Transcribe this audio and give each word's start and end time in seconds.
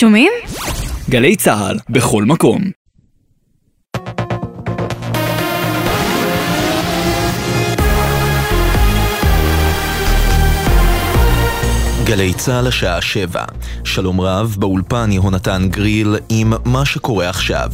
שומעים? 0.00 0.32
גלי 1.10 1.36
צה"ל, 1.36 1.78
בכל 1.90 2.24
מקום. 2.24 2.62
גלי 12.04 12.34
צה"ל 12.34 12.66
השעה 12.66 13.00
שבע. 13.00 13.44
שלום 13.84 14.20
רב, 14.20 14.56
באולפן 14.58 15.12
יהונתן 15.12 15.62
גריל 15.70 16.16
עם 16.28 16.52
מה 16.64 16.84
שקורה 16.84 17.28
עכשיו. 17.28 17.70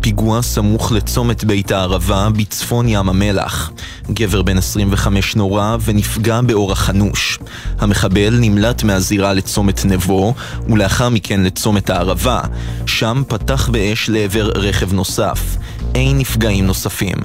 פיגוע 0.00 0.42
סמוך 0.42 0.92
לצומת 0.92 1.44
בית 1.44 1.72
הערבה 1.72 2.28
בצפון 2.36 2.88
ים 2.88 3.08
המלח. 3.08 3.72
גבר 4.10 4.42
בן 4.42 4.58
25 4.58 5.36
נורה 5.36 5.76
ונפגע 5.84 6.40
באורח 6.40 6.90
אנוש. 6.90 7.38
המחבל 7.78 8.36
נמלט 8.40 8.82
מהזירה 8.82 9.32
לצומת 9.32 9.84
נבו, 9.84 10.34
ולאחר 10.68 11.08
מכן 11.08 11.42
לצומת 11.42 11.90
הערבה. 11.90 12.40
שם 12.86 13.22
פתח 13.28 13.68
באש 13.68 14.08
לעבר 14.08 14.50
רכב 14.54 14.92
נוסף. 14.92 15.56
אין 15.94 16.18
נפגעים 16.18 16.66
נוספים. 16.66 17.16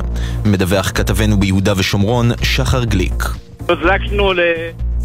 מדווח 0.46 0.92
כתבנו 0.96 1.40
ביהודה 1.40 1.74
ושומרון, 1.78 2.32
שחר 2.42 2.84
גליק. 2.84 3.24
הוזלקנו 3.70 4.34
ל... 4.34 4.40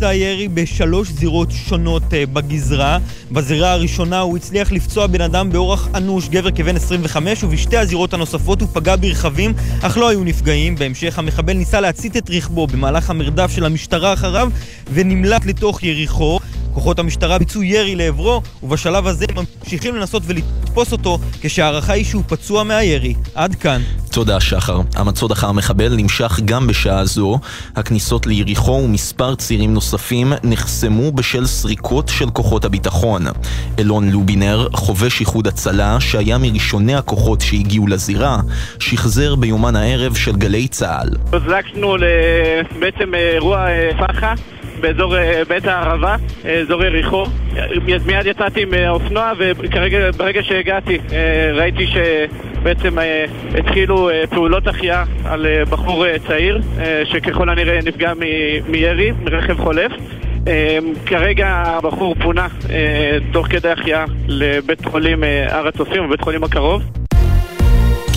ביצע 0.01 0.15
ירי 0.15 0.49
בשלוש 0.49 1.09
זירות 1.09 1.49
שונות 1.51 2.03
uh, 2.03 2.31
בגזרה. 2.33 2.99
בזירה 3.31 3.73
הראשונה 3.73 4.21
הוא 4.21 4.37
הצליח 4.37 4.73
לפצוע 4.73 5.07
בן 5.07 5.21
אדם 5.21 5.53
באורח 5.53 5.89
אנוש, 5.95 6.29
גבר 6.29 6.51
כבן 6.51 6.77
25, 6.77 7.45
ובשתי 7.45 7.77
הזירות 7.77 8.15
הנוספות 8.15 8.61
הוא 8.61 8.69
פגע 8.73 8.97
ברכבים, 8.97 9.53
אך 9.83 9.99
לא 9.99 10.09
היו 10.09 10.25
נפגעים. 10.25 10.77
בהמשך 10.77 11.19
המחבל 11.19 11.53
ניסה 11.53 11.81
להצית 11.81 12.17
את 12.17 12.31
רכבו 12.31 12.67
במהלך 12.67 13.11
המרדף 13.11 13.51
של 13.55 13.65
המשטרה 13.65 14.13
אחריו, 14.13 14.51
ונמלט 14.93 15.47
לתוך 15.47 15.83
יריחו. 15.83 16.39
כוחות 16.75 16.99
המשטרה 16.99 17.39
ביצעו 17.39 17.63
ירי 17.63 17.97
לעברו, 17.97 18.43
ובשלב 18.63 19.07
הזה 19.07 19.27
ממשיכים 19.35 19.97
לנסות 19.97 20.23
ולתפוס 20.27 20.93
אותו, 20.93 21.19
כשהערכה 21.41 21.93
היא 21.93 22.05
שהוא 22.05 22.23
פצוע 22.27 22.65
מהירי. 22.65 23.15
עד 23.35 23.55
כאן. 23.55 23.83
תודה 24.13 24.41
שחר. 24.41 24.81
המצוד 24.97 25.33
אחר 25.33 25.53
מחבל 25.53 25.95
נמשך 25.97 26.41
גם 26.45 26.67
בשעה 26.67 27.05
זו. 27.05 27.39
הכניסות 27.77 28.27
ליריחו 28.27 28.73
ומספר 28.73 29.35
צירים 29.35 29.75
נוספים 29.75 30.33
נחסמו 30.45 31.13
בשל 31.13 31.47
סריקות 31.47 32.09
של 32.09 32.31
כוחות 32.31 32.65
הביטחון. 32.65 33.23
אלון 33.79 34.11
לובינר, 34.11 34.69
חובש 34.73 35.21
איחוד 35.21 35.47
הצלה, 35.47 36.01
שהיה 36.01 36.39
מראשוני 36.39 36.95
הכוחות 36.95 37.41
שהגיעו 37.41 37.87
לזירה, 37.87 38.41
שחזר 38.79 39.35
ביומן 39.35 39.77
הערב 39.77 40.15
של 40.15 40.37
גלי 40.37 40.69
צה"ל. 40.69 41.09
הוזלקנו 41.33 41.97
בעצם 42.81 43.15
אירוע 43.15 43.67
פח"ע 43.99 44.35
באזור 44.81 45.15
בית 45.49 45.67
הערבה, 45.67 46.17
אזור 46.63 46.85
יריחו. 46.85 47.25
מיד 48.07 48.27
יצאתי 48.27 48.63
עם 48.63 48.69
האופנוע 48.75 49.33
וכרגע, 49.39 50.11
ברגע 50.17 50.43
שהגעתי, 50.43 50.99
ראיתי 51.55 51.87
שבעצם 51.87 52.99
התחילו 53.59 54.11
פעולות 54.31 54.67
החייאה 54.67 55.05
על 55.25 55.47
בחור 55.71 56.19
צעיר, 56.27 56.61
שככל 57.05 57.49
הנראה 57.49 57.79
נפגע 57.85 58.13
מירי, 58.69 59.13
מרכב 59.23 59.59
חולף. 59.59 59.93
כרגע 61.07 61.49
הבחור 61.49 62.15
פונה 62.15 62.47
תוך 63.33 63.47
כדי 63.47 63.69
החייאה 63.71 64.05
לבית 64.29 64.85
חולים 64.85 65.23
הר 65.49 65.69
הצופים, 65.69 66.07
בבית 66.07 66.21
חולים 66.21 66.45
הקרוב. 66.45 67.00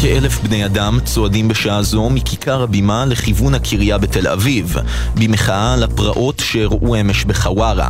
כאלף 0.04 0.40
בני 0.40 0.66
אדם 0.66 1.00
צועדים 1.06 1.48
בשעה 1.48 1.84
זו 1.84 2.10
מכיכר 2.10 2.64
הבימה 2.64 3.06
לכיוון 3.06 3.56
הקריה 3.56 3.98
בתל 3.98 4.28
אביב, 4.28 4.76
במחאה 5.16 5.74
על 5.74 5.84
הפרעות 5.84 6.40
שאירעו 6.40 6.96
אמש 6.96 7.26
בחווארה. 7.26 7.88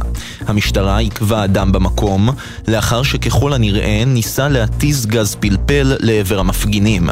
המשטרה 0.48 0.98
עיכבה 0.98 1.44
אדם 1.44 1.72
במקום, 1.72 2.30
לאחר 2.68 3.04
שככל 3.04 3.54
הנראה 3.54 4.04
ניסה 4.06 4.48
להתיז 4.50 5.06
גז 5.06 5.36
פלפל 5.40 5.96
לעבר 6.00 6.40
המפגינים. 6.40 7.10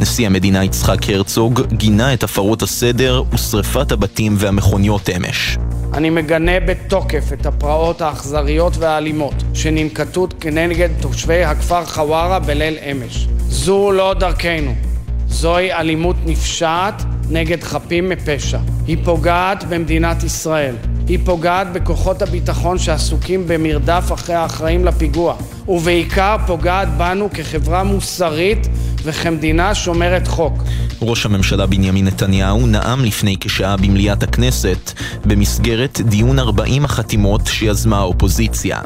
נשיא 0.00 0.26
המדינה 0.26 0.64
יצחק 0.64 1.10
הרצוג 1.10 1.60
גינה 1.72 2.14
את 2.14 2.22
הפרות 2.22 2.62
הסדר 2.62 3.22
ושרפת 3.32 3.92
הבתים 3.92 4.34
והמכוניות 4.38 5.08
אמש. 5.16 5.58
אני 5.94 6.10
מגנה 6.10 6.60
בתוקף 6.60 7.32
את 7.32 7.46
הפרעות 7.46 8.00
האכזריות 8.00 8.76
והאלימות 8.76 9.34
שננקטו 9.54 10.28
כנגד 10.40 10.88
תושבי 11.00 11.44
הכפר 11.44 11.84
חווארה 11.86 12.38
בליל 12.38 12.76
אמש. 12.90 13.28
זו 13.48 13.92
לא 13.92 14.14
דרכנו. 14.14 14.74
זוהי 15.28 15.72
אלימות 15.72 16.16
נפשעת 16.26 17.02
נגד 17.30 17.62
חפים 17.62 18.08
מפשע. 18.08 18.58
היא 18.86 18.96
פוגעת 19.04 19.64
במדינת 19.64 20.24
ישראל. 20.24 20.74
היא 21.08 21.18
פוגעת 21.24 21.72
בכוחות 21.72 22.22
הביטחון 22.22 22.78
שעסוקים 22.78 23.44
במרדף 23.46 24.12
אחרי 24.14 24.34
האחראים 24.34 24.84
לפיגוע. 24.84 25.36
ובעיקר 25.68 26.36
פוגעת 26.46 26.88
בנו 26.96 27.28
כחברה 27.34 27.84
מוסרית 27.84 28.68
וכמדינה 29.04 29.74
שומרת 29.74 30.28
חוק. 30.28 30.62
ראש 31.02 31.26
הממשלה 31.26 31.66
בנימין 31.66 32.06
נתניהו 32.06 32.66
נאם 32.66 33.04
לפני 33.04 33.36
כשעה 33.40 33.76
במליאת 33.76 34.22
הכנסת 34.22 34.92
במסגרת 35.24 36.00
דיון 36.00 36.38
40 36.38 36.84
החתימות 36.84 37.46
שיזמה 37.46 37.98
האופוזיציה. 37.98 38.80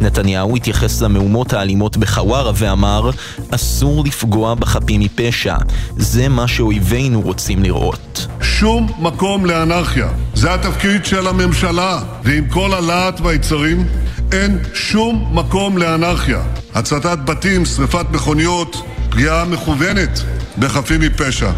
נתניהו 0.00 0.56
התייחס 0.56 1.02
למהומות 1.02 1.52
האלימות 1.52 1.96
בחווארה 1.96 2.52
ואמר 2.54 3.10
אסור 3.50 4.04
לפגוע 4.04 4.54
בחפים 4.54 5.00
מפשע, 5.00 5.56
זה 5.96 6.28
מה 6.28 6.48
שאויבינו 6.48 7.20
רוצים 7.20 7.62
לראות. 7.62 8.26
שום 8.40 8.92
מקום 8.98 9.46
לאנרכיה. 9.46 10.08
זה 10.34 10.54
התפקיד 10.54 11.04
של 11.04 11.26
הממשלה, 11.26 11.98
ועם 12.24 12.48
כל 12.48 12.74
הלהט 12.74 13.20
והיצרים 13.20 13.86
אין 14.32 14.58
שום 14.74 15.28
מקום 15.32 15.78
לאנרכיה. 15.78 16.42
הצתת 16.74 17.18
בתים, 17.24 17.64
שרפת 17.64 18.06
מכוניות, 18.12 18.76
פגיעה 19.10 19.44
מכוונת 19.44 20.22
בחפים 20.58 21.00
מפשע. 21.00 21.50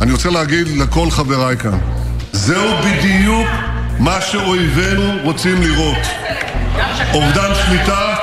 אני 0.00 0.12
רוצה 0.12 0.30
להגיד 0.30 0.68
לכל 0.68 1.10
חבריי 1.10 1.56
כאן, 1.56 1.78
זהו 2.32 2.70
בדיוק 2.84 3.48
מה 3.98 4.20
שאויבינו 4.20 5.12
רוצים 5.22 5.62
לראות. 5.62 6.06
אובדן 7.14 7.50
שליטה 7.66 8.14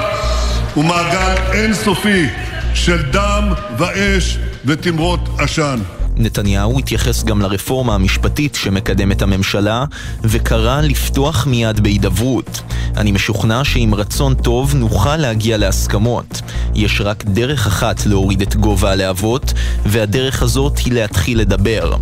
ומעגל 0.77 1.35
אינסופי 1.53 2.27
של 2.73 3.11
דם 3.11 3.53
ואש 3.77 4.37
ותמרות 4.65 5.29
עשן. 5.39 5.79
נתניהו 6.21 6.79
התייחס 6.79 7.23
גם 7.23 7.41
לרפורמה 7.41 7.95
המשפטית 7.95 8.55
שמקדמת 8.55 9.21
הממשלה 9.21 9.85
וקרא 10.23 10.81
לפתוח 10.81 11.47
מיד 11.47 11.79
בהידברות. 11.79 12.61
אני 12.97 13.11
משוכנע 13.11 13.63
שעם 13.63 13.95
רצון 13.95 14.33
טוב 14.33 14.75
נוכל 14.75 15.17
להגיע 15.17 15.57
להסכמות. 15.57 16.41
יש 16.75 17.01
רק 17.01 17.23
דרך 17.25 17.67
אחת 17.67 18.05
להוריד 18.05 18.41
את 18.41 18.55
גובה 18.55 18.91
הלהבות, 18.91 19.53
והדרך 19.85 20.41
הזאת 20.41 20.77
היא 20.77 20.93
להתחיל 20.93 21.39
לדבר. 21.39 21.93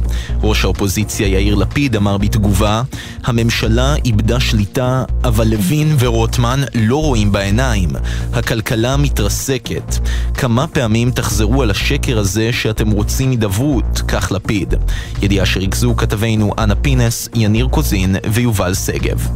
ראש 0.44 0.63
האופוזיציה 0.66 1.28
יאיר 1.28 1.56
לפיד 1.56 1.96
אמר 1.96 2.18
בתגובה, 2.18 2.81
הממשלה 3.24 3.96
איבדה 4.06 4.40
שליטה, 4.40 5.03
אבל 5.24 5.47
לוין 5.47 5.96
ורוטמן 6.00 6.62
לא 6.75 6.97
רואים 6.97 7.31
בעיניים. 7.31 7.90
הכלכלה 8.34 8.97
מתרסקת. 8.97 9.97
כמה 10.34 10.68
פעמים 10.68 11.12
תחזרו 11.12 11.62
על 11.62 11.72
השקר 11.72 12.19
הזה 12.19 12.50
שאתם 12.53 12.91
רוצים 12.91 13.31
הידברות? 13.31 14.01
כך 14.11 14.31
לפיד. 14.31 14.73
ידיעה 15.21 15.45
שריכזו 15.45 15.95
כתבינו 15.95 16.53
אנה 16.57 16.75
פינס, 16.75 17.29
יניר 17.35 17.67
קוזין 17.67 18.15
ויובל 18.33 18.73
שגב. 18.73 19.27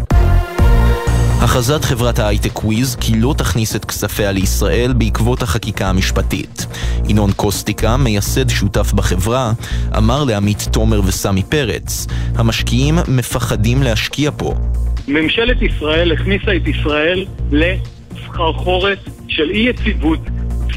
הכרזת 1.41 1.85
חברת 1.85 2.19
ההייטק 2.19 2.63
וויז 2.63 2.95
כי 2.95 3.19
לא 3.19 3.35
תכניס 3.37 3.75
את 3.75 3.85
כספיה 3.85 4.31
לישראל 4.31 4.93
בעקבות 4.93 5.41
החקיקה 5.41 5.89
המשפטית. 5.89 6.65
ינון 7.09 7.31
קוסטיקה, 7.31 7.97
מייסד 7.97 8.49
שותף 8.49 8.93
בחברה, 8.93 9.51
אמר 9.97 10.23
לעמית 10.23 10.67
תומר 10.71 11.01
וסמי 11.05 11.43
פרץ, 11.43 12.07
המשקיעים 12.35 12.95
מפחדים 13.07 13.83
להשקיע 13.83 14.31
פה. 14.37 14.53
ממשלת 15.07 15.61
ישראל 15.61 16.11
הכניסה 16.11 16.55
את 16.55 16.67
ישראל 16.67 17.25
לסחרחורת 17.51 18.99
של 19.27 19.49
אי 19.49 19.69
יציבות 19.69 20.19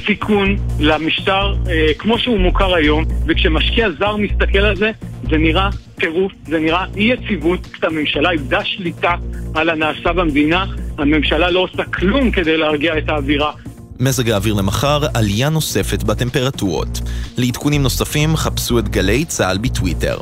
סיכון 0.06 0.56
למשטר 0.80 1.54
אה, 1.68 1.94
כמו 1.98 2.18
שהוא 2.18 2.38
מוכר 2.38 2.74
היום, 2.74 3.04
וכשמשקיע 3.26 3.88
זר 3.98 4.16
מסתכל 4.16 4.58
על 4.58 4.76
זה, 4.76 4.90
זה 5.30 5.36
נראה 5.38 5.68
טירוף, 6.00 6.32
זה 6.46 6.58
נראה 6.58 6.84
אי 6.96 7.02
יציבות, 7.02 7.68
הממשלה 7.82 8.30
איבדה 8.30 8.64
שליטה 8.64 9.14
על 9.54 9.68
הנעשה 9.68 10.12
במדינה, 10.12 10.64
הממשלה 10.98 11.50
לא 11.50 11.60
עושה 11.60 11.84
כלום 11.84 12.30
כדי 12.30 12.56
להרגיע 12.56 12.98
את 12.98 13.08
האווירה. 13.08 13.52
מזג 14.00 14.30
האוויר 14.30 14.54
למחר, 14.54 15.00
עלייה 15.14 15.48
נוספת 15.48 16.02
בטמפרטורות. 16.02 17.00
לעדכונים 17.38 17.82
נוספים 17.82 18.36
חפשו 18.36 18.78
את 18.78 18.88
גלי 18.88 19.24
צה"ל 19.24 19.58
בטוויטר. 19.58 20.18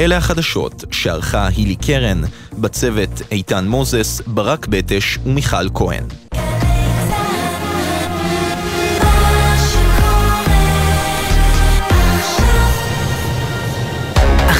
אלה 0.00 0.16
החדשות 0.16 0.84
שערכה 0.90 1.48
הילי 1.56 1.76
קרן, 1.76 2.20
בצוות 2.58 3.22
איתן 3.30 3.64
מוזס, 3.68 4.20
ברק 4.26 4.66
בטש 4.66 5.18
ומיכל 5.26 5.68
כהן. 5.74 6.21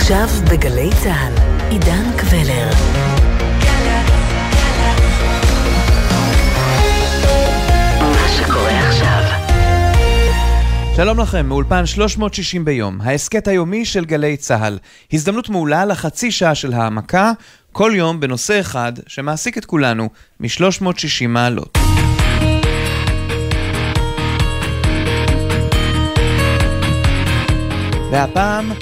עכשיו 0.03 0.29
בגלי 0.51 0.91
צה"ל, 1.03 1.33
עידן 1.71 2.05
קבלר. 2.17 2.71
שלום 10.97 11.21
לכם, 11.21 11.47
מאולפן 11.47 11.87
360 11.87 12.65
ביום, 12.65 13.01
ההסכת 13.01 13.49
היומי 13.49 13.85
של 13.85 14.05
גלי 14.05 14.37
צה"ל. 14.37 14.79
הזדמנות 15.13 15.49
מעולה 15.49 15.85
לחצי 15.85 16.31
שעה 16.31 16.55
של 16.55 16.73
העמקה, 16.73 17.33
כל 17.73 17.93
יום 17.95 18.21
בנושא 18.21 18.61
אחד 18.61 18.93
שמעסיק 19.07 19.59
את 19.59 19.65
כולנו 19.65 20.09
מ-360 20.41 21.29
מעלות. 21.29 21.79
והפעם, 28.11 28.73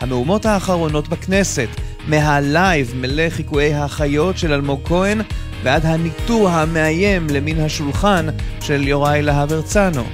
המהומות 0.00 0.46
האחרונות 0.46 1.08
בכנסת, 1.08 1.68
מהלייב 2.06 2.92
מלא 2.96 3.30
חיקויי 3.30 3.74
החיות 3.74 4.38
של 4.38 4.52
אלמוג 4.52 4.80
כהן 4.84 5.20
ועד 5.62 5.86
הניטור 5.86 6.48
המאיים 6.48 7.26
למין 7.30 7.60
השולחן 7.60 8.26
של 8.60 8.88
יוראי 8.88 9.22
להב 9.22 9.52
הרצנו. 9.52 10.04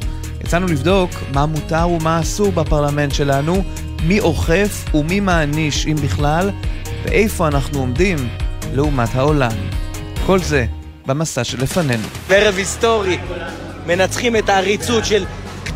יצאנו 0.40 0.66
לבדוק 0.66 1.10
מה 1.32 1.46
מותר 1.46 1.88
ומה 1.88 2.20
אסור 2.20 2.52
בפרלמנט 2.52 3.14
שלנו, 3.14 3.64
מי 4.02 4.20
אוכף 4.20 4.84
ומי 4.94 5.20
מעניש, 5.20 5.86
אם 5.86 5.96
בכלל, 5.96 6.50
ואיפה 7.04 7.48
אנחנו 7.48 7.78
עומדים 7.78 8.16
לעומת 8.72 9.14
העולם. 9.14 9.52
כל 10.26 10.38
זה 10.38 10.66
במסע 11.06 11.44
שלפנינו. 11.44 12.08
בערב 12.28 12.54
היסטורי, 12.56 13.18
מנצחים 13.86 14.36
את 14.36 14.48
העריצות 14.48 15.04
של 15.04 15.24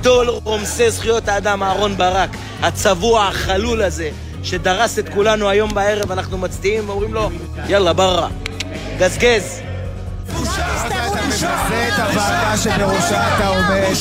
גדול 0.09 0.29
רומסי 0.45 0.91
זכויות 0.91 1.29
האדם 1.29 1.63
אהרון 1.63 1.97
ברק, 1.97 2.31
הצבוע 2.63 3.27
החלול 3.27 3.83
הזה, 3.83 4.11
שדרס 4.43 4.99
את 4.99 5.09
כולנו 5.09 5.49
היום 5.49 5.75
בערב, 5.75 6.13
אנחנו 6.13 6.39
מצדיעים 6.39 6.89
ואומרים 6.89 7.15
לו, 7.15 7.31
יאללה 7.69 7.93
בררה, 7.93 8.29
גזגז. 8.99 9.61
זה 11.39 11.89
את 11.89 11.99
הוועדה 11.99 12.57
שבראשה 12.57 13.37
אתה 13.37 13.47
עומד. 13.47 13.95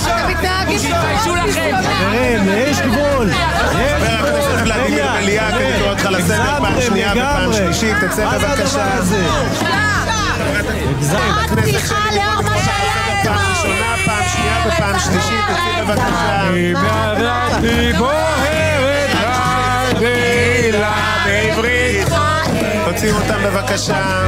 תתביישו 0.63 1.35
לכם. 1.35 1.75
חברים, 1.83 2.49
יש 2.49 2.79
גבול. 2.79 3.31
חבר 3.31 4.27
הכנסת 4.27 4.61
ולדימיר 4.63 5.11
בליאק, 5.11 5.53
אני 5.53 5.79
קורא 5.79 5.89
אותך 5.89 6.05
לסדר 6.05 6.59
פעם 6.59 6.81
שנייה 6.81 7.11
ופעם 7.11 7.53
שלישית, 7.53 7.95
תצא 8.01 8.37
בבקשה. 8.37 8.99
פתיחה 11.55 11.95
לאור 12.15 12.41
מה 12.41 12.57
שהיה 12.57 13.23
פעם 13.23 13.51
ראשונה, 13.51 13.95
פעם 14.05 14.06
שנייה 14.47 14.67
ופעם 14.67 14.99
שלישית, 14.99 15.45
תצאי 15.47 15.83
בבקשה. 15.83 16.49
היא 17.61 17.95
בוערת 17.97 19.97
מילה 19.99 21.15
בעברית. 21.25 22.07
תוציאו 22.85 23.15
אותם 23.15 23.39
בבקשה. 23.45 24.27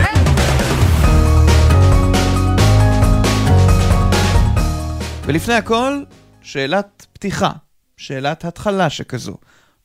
ולפני 5.25 5.54
הכל, 5.54 6.04
שאלת 6.42 7.06
פתיחה, 7.13 7.51
שאלת 7.98 8.45
התחלה 8.45 8.89
שכזו. 8.89 9.36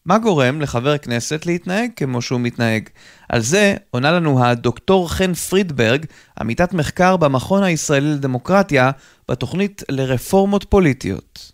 מה 0.07 0.19
גורם 0.19 0.61
לחבר 0.61 0.99
כנסת 0.99 1.47
להתנהג 1.47 1.91
כמו 1.97 2.23
שהוא 2.23 2.41
מתנהג? 2.41 2.89
על 3.29 3.41
זה 3.41 3.75
עונה 3.91 4.13
לנו 4.13 4.45
הדוקטור 4.45 5.11
חן 5.11 5.35
פרידברג, 5.35 6.05
עמיתת 6.41 6.73
מחקר 6.73 7.17
במכון 7.17 7.63
הישראלי 7.63 8.13
לדמוקרטיה, 8.13 8.91
בתוכנית 9.31 9.83
לרפורמות 9.91 10.65
פוליטיות. 10.65 11.53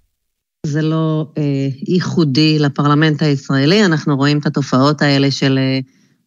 זה 0.66 0.82
לא 0.82 1.26
אה, 1.38 1.42
ייחודי 1.88 2.58
לפרלמנט 2.58 3.22
הישראלי, 3.22 3.84
אנחנו 3.84 4.16
רואים 4.16 4.38
את 4.38 4.46
התופעות 4.46 5.02
האלה 5.02 5.30
של 5.30 5.58
אה, 5.58 5.78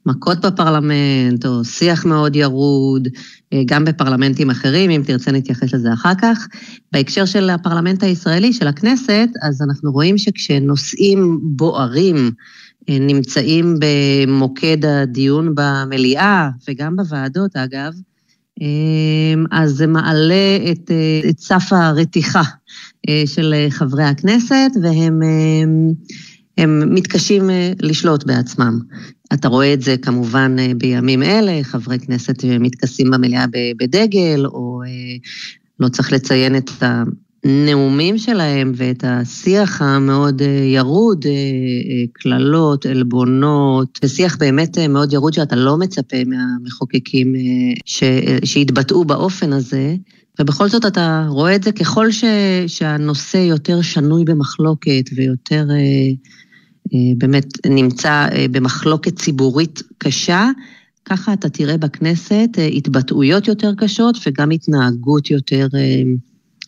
מכות 0.05 0.45
בפרלמנט, 0.45 1.45
או 1.45 1.65
שיח 1.65 2.05
מאוד 2.05 2.35
ירוד, 2.35 3.07
אה, 3.53 3.61
גם 3.65 3.85
בפרלמנטים 3.85 4.49
אחרים, 4.49 4.89
אם 4.89 5.01
תרצה 5.05 5.31
נתייחס 5.31 5.73
לזה 5.73 5.93
אחר 5.93 6.13
כך. 6.21 6.47
בהקשר 6.91 7.25
של 7.25 7.49
הפרלמנט 7.49 8.03
הישראלי, 8.03 8.53
של 8.53 8.67
הכנסת, 8.67 9.29
אז 9.41 9.61
אנחנו 9.61 9.91
רואים 9.91 10.17
שכשנושאים 10.17 11.39
בוערים 11.43 12.31
אה, 12.89 12.97
נמצאים 12.99 13.75
במוקד 13.79 14.85
הדיון 14.85 15.55
במליאה, 15.55 16.49
וגם 16.67 16.95
בוועדות 16.95 17.55
אגב, 17.55 17.93
אה, 18.61 19.41
אז 19.51 19.71
זה 19.71 19.87
מעלה 19.87 20.57
את, 20.71 20.91
את 21.29 21.39
סף 21.39 21.73
הרתיחה 21.73 22.43
של 23.25 23.53
חברי 23.69 24.03
הכנסת, 24.03 24.71
והם 24.81 25.19
הם 26.57 26.93
מתקשים 26.93 27.49
לשלוט 27.81 28.23
בעצמם. 28.23 28.79
אתה 29.33 29.47
רואה 29.47 29.73
את 29.73 29.81
זה 29.81 29.95
כמובן 29.97 30.55
בימים 30.77 31.23
אלה, 31.23 31.59
חברי 31.63 31.99
כנסת 31.99 32.43
מתכסים 32.59 33.11
במליאה 33.11 33.45
בדגל, 33.79 34.45
או 34.45 34.81
לא 35.79 35.87
צריך 35.87 36.13
לציין 36.13 36.57
את 36.57 36.69
הנאומים 36.81 38.17
שלהם 38.17 38.71
ואת 38.75 39.03
השיח 39.07 39.81
המאוד 39.81 40.41
ירוד, 40.73 41.25
קללות, 42.13 42.85
עלבונות, 42.85 43.99
ושיח 44.03 44.37
באמת 44.37 44.77
מאוד 44.77 45.13
ירוד 45.13 45.33
שאתה 45.33 45.55
לא 45.55 45.77
מצפה 45.77 46.17
מהמחוקקים 46.25 47.33
שיתבטאו 48.43 49.05
באופן 49.05 49.53
הזה. 49.53 49.95
ובכל 50.39 50.69
זאת 50.69 50.85
אתה 50.85 51.25
רואה 51.29 51.55
את 51.55 51.63
זה 51.63 51.71
ככל 51.71 52.11
ש, 52.11 52.23
שהנושא 52.67 53.37
יותר 53.37 53.81
שנוי 53.81 54.23
במחלוקת 54.25 55.09
ויותר 55.15 55.65
אה, 55.69 55.75
אה, 55.75 56.11
באמת 57.17 57.45
נמצא 57.65 58.27
אה, 58.31 58.45
במחלוקת 58.51 59.19
ציבורית 59.19 59.81
קשה, 59.97 60.49
ככה 61.05 61.33
אתה 61.33 61.49
תראה 61.49 61.77
בכנסת 61.77 62.49
אה, 62.57 62.65
התבטאויות 62.65 63.47
יותר 63.47 63.73
קשות 63.77 64.17
וגם 64.27 64.51
התנהגות 64.51 65.31
יותר 65.31 65.67
אה, 65.73 66.01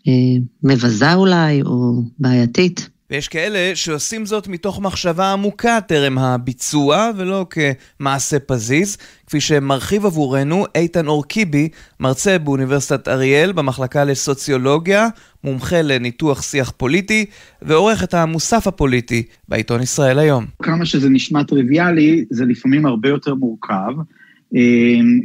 אה, 0.07 0.37
מבזה 0.63 1.13
אולי 1.13 1.61
או 1.61 2.01
בעייתית. 2.19 2.89
ויש 3.11 3.27
כאלה 3.27 3.75
שעושים 3.75 4.25
זאת 4.25 4.47
מתוך 4.47 4.81
מחשבה 4.81 5.33
עמוקה 5.33 5.79
טרם 5.87 6.17
הביצוע, 6.17 7.09
ולא 7.17 7.45
כמעשה 7.49 8.39
פזיז, 8.39 8.97
כפי 9.27 9.41
שמרחיב 9.41 10.05
עבורנו 10.05 10.65
איתן 10.75 11.07
אורקיבי, 11.07 11.69
מרצה 11.99 12.37
באוניברסיטת 12.37 13.07
אריאל 13.07 13.51
במחלקה 13.51 14.03
לסוציולוגיה, 14.03 15.07
מומחה 15.43 15.81
לניתוח 15.81 16.41
שיח 16.41 16.73
פוליטי, 16.77 17.25
ועורך 17.61 18.03
את 18.03 18.13
המוסף 18.13 18.67
הפוליטי 18.67 19.23
בעיתון 19.49 19.81
ישראל 19.81 20.19
היום. 20.19 20.45
כמה 20.63 20.85
שזה 20.85 21.09
נשמע 21.09 21.43
טריוויאלי, 21.43 22.25
זה 22.29 22.45
לפעמים 22.45 22.85
הרבה 22.85 23.09
יותר 23.09 23.35
מורכב, 23.35 23.93
אה, 24.55 24.61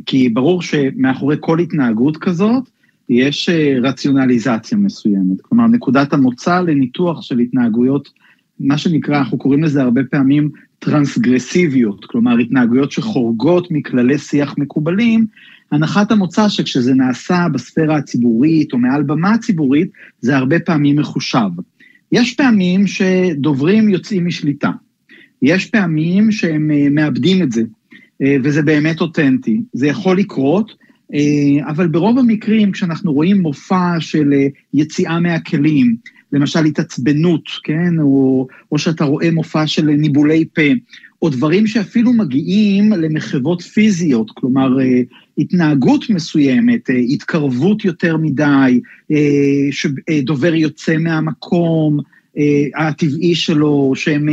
כי 0.07 0.29
ברור 0.29 0.63
שמאחורי 0.63 1.37
כל 1.41 1.59
התנהגות 1.59 2.17
כזאת, 2.17 2.65
יש 3.11 3.49
אה, 3.49 3.75
רציונליזציה 3.83 4.79
מסוימת. 4.79 5.41
כלומר, 5.43 5.67
נקודת 5.67 6.13
המוצא 6.13 6.61
לניתוח 6.61 7.23
של 7.23 7.39
התנהגויות, 7.39 8.09
מה 8.61 8.79
שנקרא, 8.79 9.19
אנחנו 9.19 9.39
קוראים 9.39 9.65
לזה 9.65 9.83
הרבה 9.83 10.01
פעמים 10.05 10.51
טרנסגרסיביות, 10.79 12.05
כלומר, 12.05 12.39
התנהגויות 12.39 12.93
שחורגות 12.93 13.71
מכללי 13.71 14.19
שיח 14.19 14.55
מקובלים, 14.59 15.27
הנחת 15.73 16.13
המוצא 16.13 16.49
שכשזה 16.49 16.95
נעשה 16.95 17.47
בספירה 17.53 17.97
הציבורית 17.97 18.73
או 18.73 18.79
מעל 18.79 19.03
במה 19.03 19.39
ציבורית, 19.39 19.91
זה 20.21 20.37
הרבה 20.37 20.61
פעמים 20.61 20.97
מחושב. 20.97 21.51
יש 22.13 22.35
פעמים 22.35 22.87
שדוברים 22.87 23.89
יוצאים 23.89 24.27
משליטה. 24.27 24.71
יש 25.43 25.67
פעמים 25.67 26.33
שהם 26.33 26.71
אה, 26.71 26.89
מאבדים 26.91 27.43
את 27.43 27.53
זה, 27.53 27.63
אה, 28.23 28.37
וזה 28.43 28.63
באמת 28.63 29.01
אותנטי. 29.01 29.61
זה 29.73 29.87
יכול 29.87 30.19
לקרות, 30.19 30.73
אבל 31.69 31.87
ברוב 31.87 32.19
המקרים, 32.19 32.73
כשאנחנו 32.73 33.13
רואים 33.13 33.41
מופע 33.41 34.01
של 34.01 34.33
אה, 34.33 34.47
יציאה 34.75 35.21
מהכלים, 35.21 35.97
למשל 36.33 36.65
התעצבנות, 36.65 37.43
כן, 37.65 37.99
או, 37.99 38.47
או 38.73 38.79
שאתה 38.79 39.05
רואה 39.05 39.31
מופע 39.31 39.67
של 39.67 39.87
ניבולי 39.87 40.45
פה, 40.55 40.63
או 41.23 41.29
דברים 41.29 41.67
שאפילו 41.67 42.13
מגיעים 42.13 42.93
למחוות 42.93 43.63
פיזיות, 43.63 44.31
כלומר, 44.35 44.81
אה, 44.81 45.01
התנהגות 45.39 46.11
מסוימת, 46.11 46.91
התקרבות 47.09 47.85
יותר 47.85 48.17
מדי, 48.17 48.81
שדובר 49.71 50.55
יוצא 50.55 50.97
מהמקום 50.97 51.99
הטבעי 52.77 53.35
שלו, 53.35 53.93
שהם, 53.95 54.29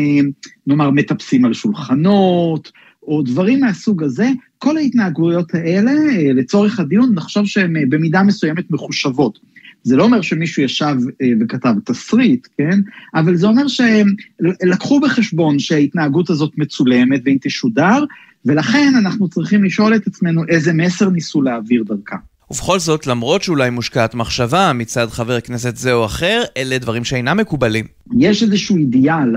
נאמר, 0.67 0.91
מטפסים 0.91 1.45
על 1.45 1.53
שולחנות, 1.53 2.71
או 3.07 3.21
דברים 3.21 3.59
מהסוג 3.59 4.03
הזה, 4.03 4.29
כל 4.57 4.77
ההתנהגויות 4.77 5.55
האלה, 5.55 5.91
אה, 5.91 6.33
לצורך 6.33 6.79
הדיון, 6.79 7.13
נחשוב 7.13 7.45
שהן 7.45 7.77
אה, 7.77 7.81
במידה 7.89 8.23
מסוימת 8.23 8.71
מחושבות. 8.71 9.39
זה 9.83 9.95
לא 9.95 10.03
אומר 10.03 10.21
שמישהו 10.21 10.63
ישב 10.63 10.95
אה, 11.21 11.27
וכתב 11.41 11.73
תסריט, 11.85 12.47
כן? 12.57 12.79
אבל 13.15 13.35
זה 13.35 13.47
אומר 13.47 13.67
שהם 13.67 14.07
לקחו 14.39 14.99
בחשבון 14.99 15.59
שההתנהגות 15.59 16.29
הזאת 16.29 16.51
מצולמת 16.57 17.21
והיא 17.25 17.37
תשודר, 17.41 18.03
ולכן 18.45 18.93
אנחנו 18.99 19.29
צריכים 19.29 19.63
לשאול 19.63 19.95
את 19.95 20.07
עצמנו 20.07 20.41
איזה 20.49 20.73
מסר 20.73 21.09
ניסו 21.09 21.41
להעביר 21.41 21.83
דרכה. 21.83 22.15
ובכל 22.51 22.79
זאת, 22.79 23.07
למרות 23.07 23.43
שאולי 23.43 23.69
מושקעת 23.69 24.15
מחשבה 24.15 24.71
מצד 24.75 25.07
חבר 25.09 25.39
כנסת 25.39 25.75
זה 25.75 25.93
או 25.93 26.05
אחר, 26.05 26.43
אלה 26.57 26.77
דברים 26.77 27.03
שאינם 27.03 27.37
מקובלים. 27.37 27.85
יש 28.19 28.43
איזשהו 28.43 28.77
אידיאל 28.77 29.35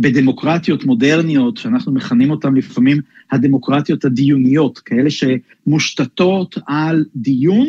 בדמוקרטיות 0.00 0.84
מודרניות, 0.84 1.56
שאנחנו 1.56 1.92
מכנים 1.92 2.30
אותן 2.30 2.54
לפעמים 2.54 3.00
הדמוקרטיות 3.32 4.04
הדיוניות, 4.04 4.78
כאלה 4.78 5.08
שמושתתות 5.10 6.58
על 6.66 7.04
דיון 7.16 7.68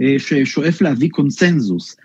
אה, 0.00 0.14
ששואף 0.18 0.80
להביא 0.82 1.08
קונסנזוס. 1.10 1.96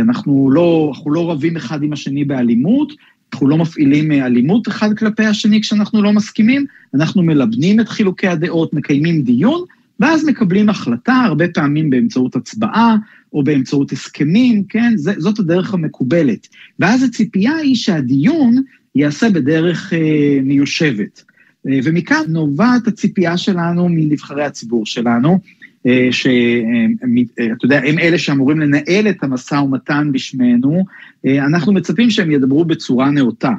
אנחנו 0.00 0.50
לא, 0.50 0.92
אנחנו 0.94 1.10
לא 1.10 1.30
רבים 1.30 1.56
אחד 1.56 1.82
עם 1.82 1.92
השני 1.92 2.24
באלימות, 2.24 2.92
אנחנו 3.32 3.48
לא 3.48 3.58
מפעילים 3.58 4.12
אלימות 4.12 4.68
אחד 4.68 4.94
כלפי 4.94 5.24
השני 5.24 5.60
כשאנחנו 5.60 6.02
לא 6.02 6.12
מסכימים, 6.12 6.66
אנחנו 6.94 7.22
מלבנים 7.22 7.80
את 7.80 7.88
חילוקי 7.88 8.28
הדעות, 8.28 8.72
מקיימים 8.72 9.22
דיון, 9.22 9.64
ואז 10.00 10.24
מקבלים 10.24 10.68
החלטה, 10.68 11.14
הרבה 11.14 11.48
פעמים 11.48 11.90
באמצעות 11.90 12.36
הצבעה 12.36 12.96
או 13.32 13.44
באמצעות 13.44 13.92
הסכמים, 13.92 14.64
כן? 14.64 14.92
זאת 14.96 15.38
הדרך 15.38 15.74
המקובלת. 15.74 16.48
ואז 16.78 17.02
הציפייה 17.02 17.56
היא 17.56 17.74
שהדיון 17.74 18.62
ייעשה 18.96 19.30
בדרך 19.30 19.92
אה, 19.92 20.38
מיושבת. 20.42 21.24
אה, 21.68 21.78
ומכאן 21.84 22.22
נובעת 22.28 22.86
הציפייה 22.86 23.36
שלנו 23.36 23.88
מנבחרי 23.88 24.44
הציבור 24.44 24.86
שלנו, 24.86 25.38
אה, 25.86 26.08
שאתה 26.10 27.64
יודע, 27.64 27.80
הם 27.84 27.98
אלה 27.98 28.18
שאמורים 28.18 28.60
לנהל 28.60 29.08
את 29.08 29.22
המשא 29.22 29.54
ומתן 29.54 30.10
בשמנו, 30.12 30.84
אנחנו 31.26 31.72
מצפים 31.72 32.10
שהם 32.10 32.30
ידברו 32.30 32.64
בצורה 32.64 33.10
נאותה. 33.10 33.52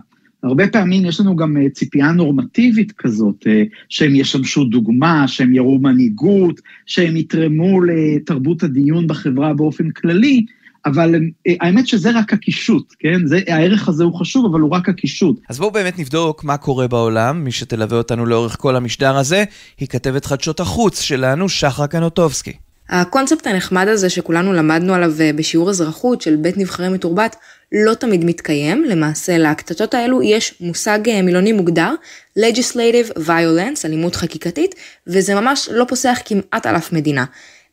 הרבה 0.44 0.67
פעמים 0.67 1.06
יש 1.06 1.20
לנו 1.20 1.36
גם 1.36 1.58
ציפייה 1.74 2.12
נורמטיבית 2.12 2.91
כזאת, 2.91 3.48
שהם 3.89 4.15
ישמשו 4.15 4.63
דוגמה, 4.63 5.27
שהם 5.27 5.53
יראו 5.53 5.79
מנהיגות, 5.79 6.62
שהם 6.86 7.17
יתרמו 7.17 7.82
לתרבות 7.82 8.63
הדיון 8.63 9.08
בחברה 9.08 9.53
באופן 9.53 9.89
כללי, 9.89 10.46
אבל 10.88 11.15
אה, 11.48 11.53
האמת 11.62 11.88
שזה 11.88 12.12
רק 12.20 12.34
הקישוט, 12.34 12.94
כן? 13.00 13.25
זה, 13.25 13.39
הערך 13.48 13.88
הזה 13.88 14.03
הוא 14.03 14.20
חשוב, 14.20 14.46
אבל 14.46 14.60
הוא 14.60 14.72
רק 14.72 14.89
הקישוט. 14.89 15.39
אז 15.50 15.60
בואו 15.60 15.72
באמת 15.72 16.00
נבדוק 16.00 16.44
מה 16.44 16.58
קורה 16.58 16.88
בעולם. 16.88 17.44
מי 17.44 17.51
שתלווה 17.51 17.98
אותנו 17.98 18.25
לאורך 18.25 18.56
כל 18.60 18.75
המשדר 18.75 19.17
הזה, 19.17 19.44
היא 19.77 19.88
כתבת 19.88 20.25
חדשות 20.25 20.60
החוץ 20.60 21.01
שלנו, 21.01 21.50
שחר 21.50 21.88
קנוטובסקי. 21.88 22.53
הקונספט 22.89 23.48
הנחמד 23.48 23.88
הזה 23.88 24.10
שכולנו 24.10 24.53
למדנו 24.53 24.94
עליו 24.94 25.13
אה, 25.20 25.32
בשיעור 25.36 25.70
אזרחות 25.70 26.22
של 26.22 26.36
בית 26.36 26.58
נבחרי 26.58 26.89
מתורבת 26.89 27.36
לא 27.72 27.94
תמיד 27.94 28.25
מתקיים, 28.25 28.84
למעשה 28.84 29.38
לקטטות 29.38 29.94
האלו 29.94 30.24
יש 30.24 30.53
מושג 30.62 31.00
אה, 31.10 31.22
מילוני 31.22 31.51
מוגדר, 31.51 31.94
legislative 32.39 33.17
violence, 33.17 33.86
אלימות 33.86 34.15
חקיקתית, 34.15 34.75
וזה 35.08 35.36
ממש 35.36 35.70
לא 35.72 35.86
פוסח 35.88 36.20
כמעט 36.25 36.65
על 36.65 36.75
אף 36.75 36.94
מדינה. 36.94 37.25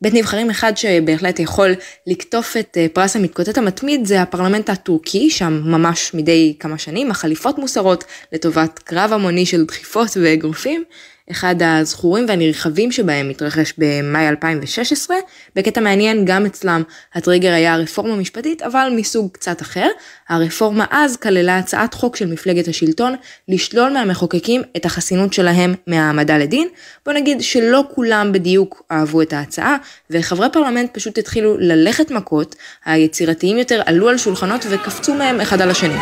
בית 0.05 0.15
נבחרים 0.15 0.51
אחד 0.51 0.77
שבהחלט 0.77 1.39
יכול 1.39 1.75
לקטוף 2.07 2.57
את 2.57 2.79
אה, 2.81 2.87
פרס 2.93 3.17
המתקוטט 3.17 3.59
המתמיד 3.59 4.07
זה 4.07 4.23
הפרלמנט 4.23 4.71
הטורקי, 4.71 5.31
שם 5.31 5.61
ממש 5.65 6.15
מדי 6.15 6.55
כמה 6.61 6.79
שנים 6.79 7.11
החליפות 7.11 7.59
מוסרות 7.59 8.05
לטובת 8.33 8.79
קרב 8.79 9.13
המוני 9.13 9.47
של 9.47 9.65
דחיפות 9.65 10.09
ואגרופים. 10.23 10.85
אחד 11.31 11.55
הזכורים 11.61 12.25
והנרחבים 12.29 12.93
שבהם 12.93 13.31
התרחש 13.31 13.75
במאי 13.79 14.29
2016. 14.29 15.17
בקטע 15.57 15.81
מעניין, 15.81 16.25
גם 16.25 16.47
אצלם 16.47 16.83
הטריגר 17.15 17.53
היה 17.53 17.77
רפורמה 17.77 18.17
משפטית, 18.17 18.63
אבל 18.63 18.89
מסוג 18.97 19.29
קצת 19.33 19.63
אחר. 19.63 19.89
הרפורמה 20.29 20.85
אז 20.91 21.17
כללה 21.17 21.59
הצעת 21.59 21.95
חוק 21.95 22.17
של 22.17 22.27
מפלגת 22.27 22.69
השלטון 22.69 23.15
לשלול 23.49 23.93
מהמחוקקים 23.93 24.63
את 24.77 24.85
החסינות 24.85 25.33
שלהם 25.33 25.75
מהעמדה 25.87 26.39
לדין. 26.39 26.69
בוא 27.07 27.13
נגיד 27.13 27.43
שלא 27.43 27.85
כולם 27.95 28.33
בדיוק 28.33 28.83
אהבו 28.93 29.23
את 29.23 29.33
ההצעה, 29.33 29.77
וחברי 30.11 30.47
פרלמנט 30.53 30.91
פשוט 30.95 31.19
התחילו 31.19 31.57
ללכת 31.59 32.11
מכות, 32.11 32.57
היצירתיים 32.85 33.59
יותר 33.59 33.83
עלו 33.87 34.09
על 34.09 34.19
שולחנות 34.19 34.67
וקפצו 34.71 35.15
מהם 35.15 35.41
אחד 35.41 35.61
על 35.61 35.71
השני. 35.71 35.99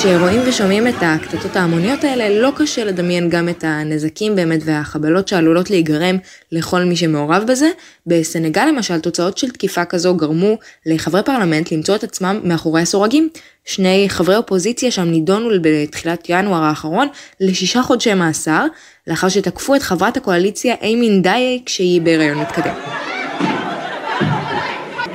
כשרואים 0.00 0.40
ושומעים 0.46 0.88
את 0.88 0.94
הקטטות 1.00 1.56
ההמוניות 1.56 2.04
האלה, 2.04 2.40
לא 2.40 2.52
קשה 2.56 2.84
לדמיין 2.84 3.28
גם 3.28 3.48
את 3.48 3.64
הנזקים 3.64 4.36
באמת 4.36 4.60
והחבלות 4.64 5.28
שעלולות 5.28 5.70
להיגרם 5.70 6.16
לכל 6.52 6.84
מי 6.84 6.96
שמעורב 6.96 7.44
בזה. 7.48 7.70
בסנגל 8.06 8.64
למשל, 8.64 9.00
תוצאות 9.00 9.38
של 9.38 9.50
תקיפה 9.50 9.84
כזו 9.84 10.14
גרמו 10.14 10.58
לחברי 10.86 11.22
פרלמנט 11.22 11.72
למצוא 11.72 11.94
את 11.94 12.04
עצמם 12.04 12.40
מאחורי 12.44 12.82
הסורגים. 12.82 13.28
שני 13.64 14.06
חברי 14.08 14.36
אופוזיציה 14.36 14.90
שם 14.90 15.04
נידונו 15.04 15.50
בתחילת 15.62 16.26
ינואר 16.28 16.62
האחרון 16.62 17.08
לשישה 17.40 17.82
חודשי 17.82 18.14
מאסר, 18.14 18.66
לאחר 19.06 19.28
שתקפו 19.28 19.74
את 19.74 19.82
חברת 19.82 20.16
הקואליציה 20.16 20.74
אימין 20.82 21.22
דיי 21.22 21.62
כשהיא 21.66 22.00
בהיריון 22.00 22.38
מתקדם. 22.38 22.74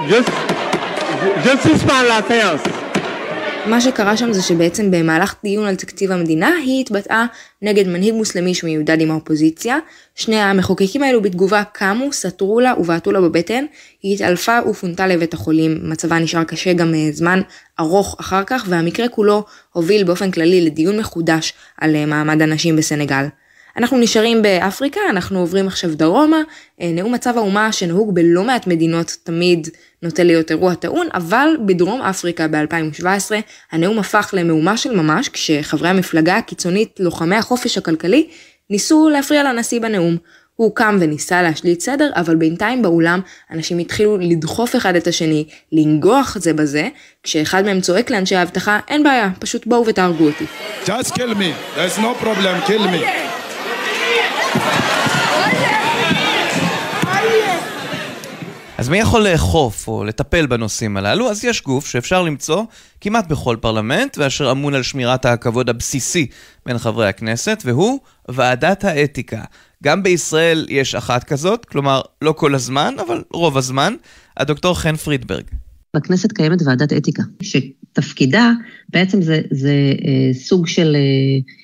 Just, 0.09 0.29
just 1.45 2.82
מה 3.65 3.81
שקרה 3.81 4.17
שם 4.17 4.33
זה 4.33 4.41
שבעצם 4.41 4.91
במהלך 4.91 5.35
דיון 5.43 5.67
על 5.67 5.75
תקציב 5.75 6.11
המדינה 6.11 6.51
היא 6.65 6.81
התבטאה 6.81 7.25
נגד 7.61 7.87
מנהיג 7.87 8.13
מוסלמי 8.13 8.53
שמיודד 8.53 9.01
עם 9.01 9.11
האופוזיציה. 9.11 9.77
שני 10.15 10.35
המחוקקים 10.35 11.03
האלו 11.03 11.21
בתגובה 11.21 11.63
קמו, 11.63 12.13
סטרו 12.13 12.59
לה 12.59 12.73
ובעטו 12.79 13.11
לה 13.11 13.21
בבטן. 13.21 13.65
היא 14.01 14.15
התעלפה 14.15 14.59
ופונתה 14.69 15.07
לבית 15.07 15.33
החולים, 15.33 15.79
מצבה 15.83 16.19
נשאר 16.19 16.43
קשה 16.43 16.73
גם 16.73 16.93
אה, 16.93 17.09
זמן 17.11 17.41
ארוך 17.79 18.15
אחר 18.19 18.43
כך 18.43 18.65
והמקרה 18.67 19.07
כולו 19.07 19.43
הוביל 19.73 20.03
באופן 20.03 20.31
כללי 20.31 20.65
לדיון 20.65 20.99
מחודש 20.99 21.53
על 21.77 21.95
אה, 21.95 22.05
מעמד 22.05 22.41
הנשים 22.41 22.75
בסנגל. 22.75 23.25
אנחנו 23.77 23.97
נשארים 23.97 24.41
באפריקה, 24.41 24.99
אנחנו 25.09 25.39
עוברים 25.39 25.67
עכשיו 25.67 25.95
דרומה, 25.95 26.41
אה, 26.81 26.91
נאום 26.93 27.13
מצב 27.13 27.37
האומה 27.37 27.71
שנהוג 27.71 28.15
בלא 28.15 28.43
מעט 28.43 28.67
מדינות 28.67 29.17
תמיד 29.23 29.67
נוטה 30.03 30.23
להיות 30.23 30.51
אירוע 30.51 30.75
טעון, 30.75 31.07
אבל 31.13 31.49
בדרום 31.65 32.01
אפריקה 32.01 32.47
ב-2017 32.47 33.31
הנאום 33.71 33.99
הפך 33.99 34.29
למהומה 34.33 34.77
של 34.77 34.95
ממש 34.95 35.29
כשחברי 35.29 35.89
המפלגה 35.89 36.37
הקיצונית 36.37 36.99
לוחמי 36.99 37.35
החופש 37.35 37.77
הכלכלי 37.77 38.27
ניסו 38.69 39.09
להפריע 39.09 39.43
לנשיא 39.43 39.79
בנאום. 39.79 40.17
הוא 40.55 40.75
קם 40.75 40.97
וניסה 40.99 41.41
להשליט 41.41 41.79
סדר, 41.79 42.09
אבל 42.15 42.35
בינתיים 42.35 42.81
באולם 42.81 43.19
אנשים 43.51 43.77
התחילו 43.77 44.17
לדחוף 44.17 44.75
אחד 44.75 44.95
את 44.95 45.07
השני, 45.07 45.45
לנגוח 45.71 46.37
זה 46.39 46.53
בזה, 46.53 46.89
כשאחד 47.23 47.65
מהם 47.65 47.81
צועק 47.81 48.11
לאנשי 48.11 48.35
האבטחה, 48.35 48.79
אין 48.87 49.03
בעיה, 49.03 49.29
פשוט 49.39 49.67
בואו 49.67 49.85
ותהרגו 49.85 50.25
אותי. 50.25 50.45
Just 50.85 51.11
kill 51.13 51.33
me, 51.33 51.77
there's 51.77 51.97
no 51.97 52.23
problem, 52.23 52.69
kill 52.69 52.83
me. 52.83 53.23
אז 58.77 58.89
מי 58.89 58.97
יכול 58.97 59.27
לאכוף 59.27 59.87
או 59.87 60.03
לטפל 60.03 60.45
בנושאים 60.45 60.97
הללו? 60.97 61.29
אז 61.29 61.45
יש 61.45 61.63
גוף 61.63 61.87
שאפשר 61.87 62.23
למצוא 62.23 62.63
כמעט 63.01 63.27
בכל 63.27 63.57
פרלמנט, 63.61 64.17
ואשר 64.17 64.51
אמון 64.51 64.73
על 64.73 64.83
שמירת 64.83 65.25
הכבוד 65.25 65.69
הבסיסי 65.69 66.27
בין 66.65 66.77
חברי 66.77 67.07
הכנסת, 67.07 67.61
והוא 67.65 67.99
ועדת 68.29 68.83
האתיקה. 68.83 69.43
גם 69.83 70.03
בישראל 70.03 70.65
יש 70.69 70.95
אחת 70.95 71.23
כזאת, 71.23 71.65
כלומר, 71.65 72.01
לא 72.21 72.31
כל 72.31 72.55
הזמן, 72.55 72.95
אבל 73.07 73.23
רוב 73.33 73.57
הזמן. 73.57 73.93
הדוקטור 74.37 74.79
חן 74.79 74.95
פרידברג. 74.95 75.43
בכנסת 75.95 76.31
קיימת 76.31 76.61
ועדת 76.65 76.93
אתיקה, 76.93 77.23
שתפקידה 77.41 78.51
בעצם 78.89 79.21
זה, 79.21 79.41
זה 79.51 79.73
אה, 80.05 80.33
סוג 80.33 80.67
של... 80.67 80.95
אה, 80.95 81.62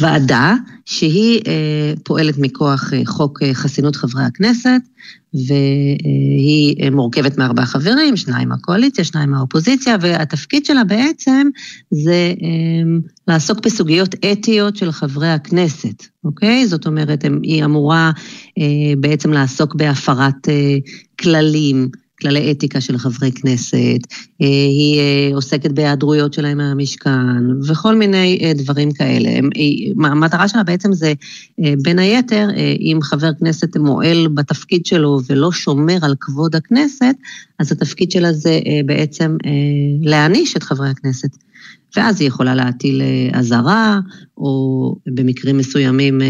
ועדה 0.00 0.54
שהיא 0.84 1.40
אה, 1.46 1.92
פועלת 2.04 2.38
מכוח 2.38 2.92
אה, 2.92 3.02
חוק 3.06 3.42
אה, 3.42 3.54
חסינות 3.54 3.96
חברי 3.96 4.24
הכנסת, 4.24 4.80
והיא 5.34 6.90
מורכבת 6.90 7.38
מארבעה 7.38 7.66
חברים, 7.66 8.16
שניים 8.16 8.48
מהקואליציה, 8.48 9.04
שניים 9.04 9.30
מהאופוזיציה, 9.30 9.96
והתפקיד 10.00 10.64
שלה 10.64 10.84
בעצם 10.84 11.48
זה 11.90 12.34
אמ, 12.42 13.00
לעסוק 13.28 13.66
בסוגיות 13.66 14.14
אתיות 14.32 14.76
של 14.76 14.92
חברי 14.92 15.28
הכנסת, 15.28 16.06
אוקיי? 16.24 16.66
זאת 16.66 16.86
אומרת, 16.86 17.24
היא 17.42 17.64
אמורה 17.64 18.10
בעצם 18.98 19.32
לעסוק 19.32 19.74
בהפרת 19.74 20.48
כללים. 21.20 21.88
כללי 22.20 22.50
אתיקה 22.50 22.80
של 22.80 22.98
חברי 22.98 23.32
כנסת, 23.32 24.06
אה, 24.42 24.46
היא 24.46 25.00
אה, 25.00 25.30
עוסקת 25.34 25.70
בהיעדרויות 25.70 26.32
שלהם 26.32 26.58
מהמשכן 26.58 27.60
וכל 27.68 27.94
מיני 27.94 28.38
אה, 28.42 28.52
דברים 28.54 28.92
כאלה. 28.92 29.30
המטרה 30.04 30.48
שלה 30.48 30.62
בעצם 30.62 30.92
זה, 30.92 31.12
בין 31.82 31.98
היתר, 31.98 32.48
אם 32.80 32.98
חבר 33.02 33.30
כנסת 33.40 33.76
מועל 33.76 34.28
בתפקיד 34.34 34.86
שלו 34.86 35.20
ולא 35.28 35.52
שומר 35.52 35.98
על 36.02 36.14
כבוד 36.20 36.56
הכנסת, 36.56 37.14
אז 37.58 37.72
התפקיד 37.72 38.10
שלה 38.10 38.32
זה 38.32 38.60
בעצם 38.86 39.36
להעניש 40.02 40.56
את 40.56 40.62
חברי 40.62 40.88
הכנסת. 40.88 41.36
ואז 41.96 42.20
היא 42.20 42.28
יכולה 42.28 42.54
להטיל 42.54 43.02
אה, 43.02 43.38
אזהרה, 43.38 44.00
או 44.38 44.96
במקרים 45.06 45.58
מסוימים 45.58 46.22
אה, 46.22 46.26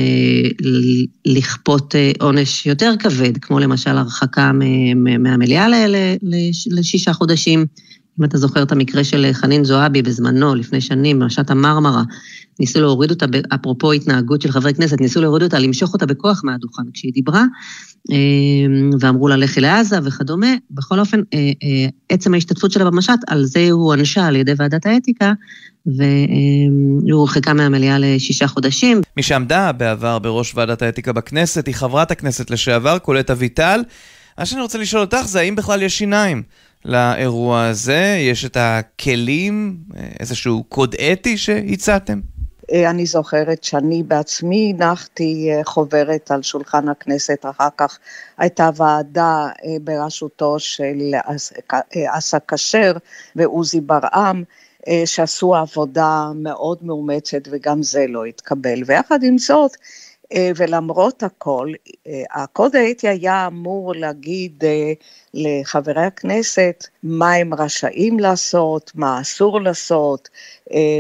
לכפות 1.24 1.94
אה, 1.94 2.12
עונש 2.20 2.66
יותר 2.66 2.94
כבד, 2.98 3.38
כמו 3.38 3.58
למשל 3.58 3.90
הרחקה 3.90 4.52
מהמליאה 5.18 5.66
לשישה 6.70 7.12
חודשים. 7.12 7.66
אם 8.20 8.24
אתה 8.24 8.38
זוכר 8.38 8.62
את 8.62 8.72
המקרה 8.72 9.04
של 9.04 9.26
חנין 9.32 9.64
זועבי 9.64 10.02
בזמנו, 10.02 10.54
לפני 10.54 10.80
שנים, 10.80 11.18
במשט 11.18 11.50
המרמרה, 11.50 12.02
ניסו 12.60 12.80
להוריד 12.80 13.10
אותה, 13.10 13.26
אפרופו 13.54 13.92
התנהגות 13.92 14.42
של 14.42 14.52
חברי 14.52 14.74
כנסת, 14.74 15.00
ניסו 15.00 15.20
להוריד 15.20 15.42
אותה, 15.42 15.58
למשוך 15.58 15.92
אותה 15.92 16.06
בכוח 16.06 16.40
מהדוכן 16.44 16.82
כשהיא 16.94 17.12
דיברה, 17.12 17.44
ואמרו 19.00 19.28
לה 19.28 19.36
לכי 19.36 19.60
לעזה 19.60 19.98
וכדומה. 20.04 20.54
בכל 20.70 21.00
אופן, 21.00 21.20
עצם 22.08 22.34
ההשתתפות 22.34 22.72
שלה 22.72 22.84
במשט, 22.84 23.18
על 23.26 23.44
זה 23.44 23.70
הוא 23.70 23.84
הוענשה 23.84 24.26
על 24.26 24.36
ידי 24.36 24.52
ועדת 24.56 24.86
האתיקה, 24.86 25.32
והיא 25.86 27.12
הורחקה 27.12 27.52
מהמליאה 27.52 27.98
לשישה 27.98 28.46
חודשים. 28.46 29.00
מי 29.16 29.22
שעמדה 29.22 29.72
בעבר 29.72 30.18
בראש 30.18 30.52
ועדת 30.54 30.82
האתיקה 30.82 31.12
בכנסת 31.12 31.66
היא 31.66 31.74
חברת 31.74 32.10
הכנסת 32.10 32.50
לשעבר, 32.50 32.98
קולט 32.98 33.30
אביטל. 33.30 33.80
מה 34.38 34.46
שאני 34.46 34.62
רוצה 34.62 34.78
לשאול 34.78 35.02
אותך 35.02 35.22
זה 35.24 35.40
האם 35.40 35.56
בכלל 35.56 35.82
יש 35.82 35.98
שיניים 35.98 36.42
לאירוע 36.86 37.66
הזה? 37.66 38.16
יש 38.20 38.44
את 38.44 38.56
הכלים, 38.60 39.76
איזשהו 40.20 40.64
קוד 40.68 40.94
אתי 41.12 41.38
שהצעתם? 41.38 42.20
אני 42.72 43.06
זוכרת 43.06 43.64
שאני 43.64 44.02
בעצמי 44.02 44.74
הנחתי 44.78 45.50
חוברת 45.64 46.30
על 46.30 46.42
שולחן 46.42 46.88
הכנסת, 46.88 47.46
אחר 47.50 47.68
כך 47.76 47.98
הייתה 48.38 48.70
ועדה 48.76 49.46
בראשותו 49.80 50.58
של 50.58 50.98
אסא 52.08 52.38
כשר 52.48 52.92
ועוזי 53.36 53.80
ברעם. 53.80 54.44
שעשו 55.04 55.54
עבודה 55.54 56.30
מאוד 56.34 56.78
מאומצת 56.82 57.42
וגם 57.50 57.82
זה 57.82 58.06
לא 58.08 58.24
התקבל. 58.24 58.82
ויחד 58.86 59.22
עם 59.22 59.38
זאת, 59.38 59.70
ולמרות 60.34 61.22
הכל, 61.22 61.72
הקוד 62.30 62.76
האתי 62.76 63.08
היה 63.08 63.46
אמור 63.46 63.92
להגיד 63.96 64.64
לחברי 65.34 66.02
הכנסת 66.02 66.86
מה 67.02 67.32
הם 67.32 67.54
רשאים 67.54 68.18
לעשות, 68.18 68.92
מה 68.94 69.20
אסור 69.20 69.60
לעשות, 69.60 70.28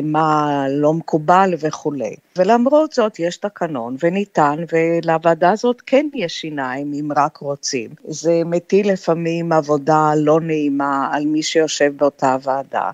מה 0.02 0.64
לא 0.70 0.92
מקובל 0.92 1.54
וכולי. 1.60 2.14
ולמרות 2.36 2.92
זאת 2.92 3.18
יש 3.18 3.36
תקנון 3.36 3.96
וניתן, 4.02 4.56
ולוועדה 4.72 5.50
הזאת 5.50 5.82
כן 5.86 6.06
יש 6.14 6.40
שיניים 6.40 6.92
אם 6.92 7.08
רק 7.16 7.36
רוצים. 7.36 7.90
זה 8.04 8.42
מטיל 8.44 8.92
לפעמים 8.92 9.52
עבודה 9.52 10.12
לא 10.16 10.40
נעימה 10.40 11.08
על 11.12 11.24
מי 11.24 11.42
שיושב 11.42 11.92
באותה 11.96 12.36
ועדה. 12.42 12.90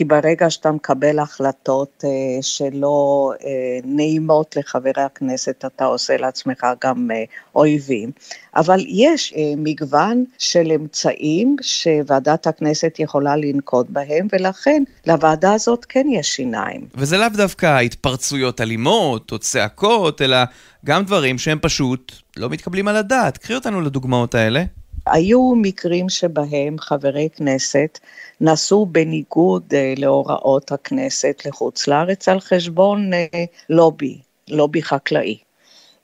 כי 0.00 0.04
ברגע 0.04 0.50
שאתה 0.50 0.72
מקבל 0.72 1.18
החלטות 1.18 2.04
אה, 2.04 2.10
שלא 2.42 3.32
אה, 3.44 3.50
נעימות 3.84 4.56
לחברי 4.56 5.02
הכנסת, 5.02 5.64
אתה 5.64 5.84
עושה 5.84 6.16
לעצמך 6.16 6.66
גם 6.84 7.10
אה, 7.10 7.24
אויבים. 7.54 8.10
אבל 8.56 8.84
יש 8.88 9.34
אה, 9.36 9.52
מגוון 9.56 10.24
של 10.38 10.72
אמצעים 10.74 11.56
שוועדת 11.62 12.46
הכנסת 12.46 12.96
יכולה 12.98 13.36
לנקוט 13.36 13.86
בהם, 13.90 14.28
ולכן 14.32 14.82
לוועדה 15.06 15.52
הזאת 15.52 15.86
כן 15.88 16.06
יש 16.12 16.36
שיניים. 16.36 16.86
וזה 16.94 17.18
לאו 17.18 17.28
דווקא 17.36 17.80
התפרצויות 17.80 18.60
אלימות 18.60 19.32
או 19.32 19.38
צעקות, 19.38 20.22
אלא 20.22 20.38
גם 20.84 21.04
דברים 21.04 21.38
שהם 21.38 21.58
פשוט 21.62 22.12
לא 22.36 22.50
מתקבלים 22.50 22.88
על 22.88 22.96
הדעת. 22.96 23.38
קחי 23.38 23.54
אותנו 23.54 23.80
לדוגמאות 23.80 24.34
האלה. 24.34 24.64
היו 25.10 25.52
מקרים 25.56 26.08
שבהם 26.08 26.78
חברי 26.78 27.28
כנסת 27.36 27.98
נסעו 28.40 28.86
בניגוד 28.86 29.64
uh, 29.70 30.00
להוראות 30.00 30.72
הכנסת 30.72 31.42
לחוץ 31.46 31.88
לארץ 31.88 32.28
על 32.28 32.40
חשבון 32.40 33.12
uh, 33.12 33.36
לובי, 33.68 34.18
לובי 34.48 34.82
חקלאי. 34.82 35.38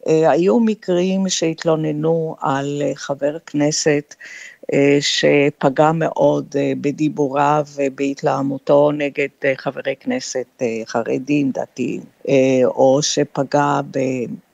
Uh, 0.03 0.11
היו 0.11 0.61
מקרים 0.61 1.29
שהתלוננו 1.29 2.37
על 2.41 2.83
חבר 2.95 3.39
כנסת 3.47 4.15
שפגע 5.01 5.93
מאוד 5.93 6.57
בדיבוריו 6.81 7.67
ובהתלהמותו 7.77 8.93
נגד 8.93 9.29
חברי 9.57 9.95
כנסת 10.01 10.63
חרדים, 10.87 11.51
דתיים, 11.51 12.01
או 12.65 12.99
שפגע. 13.03 13.81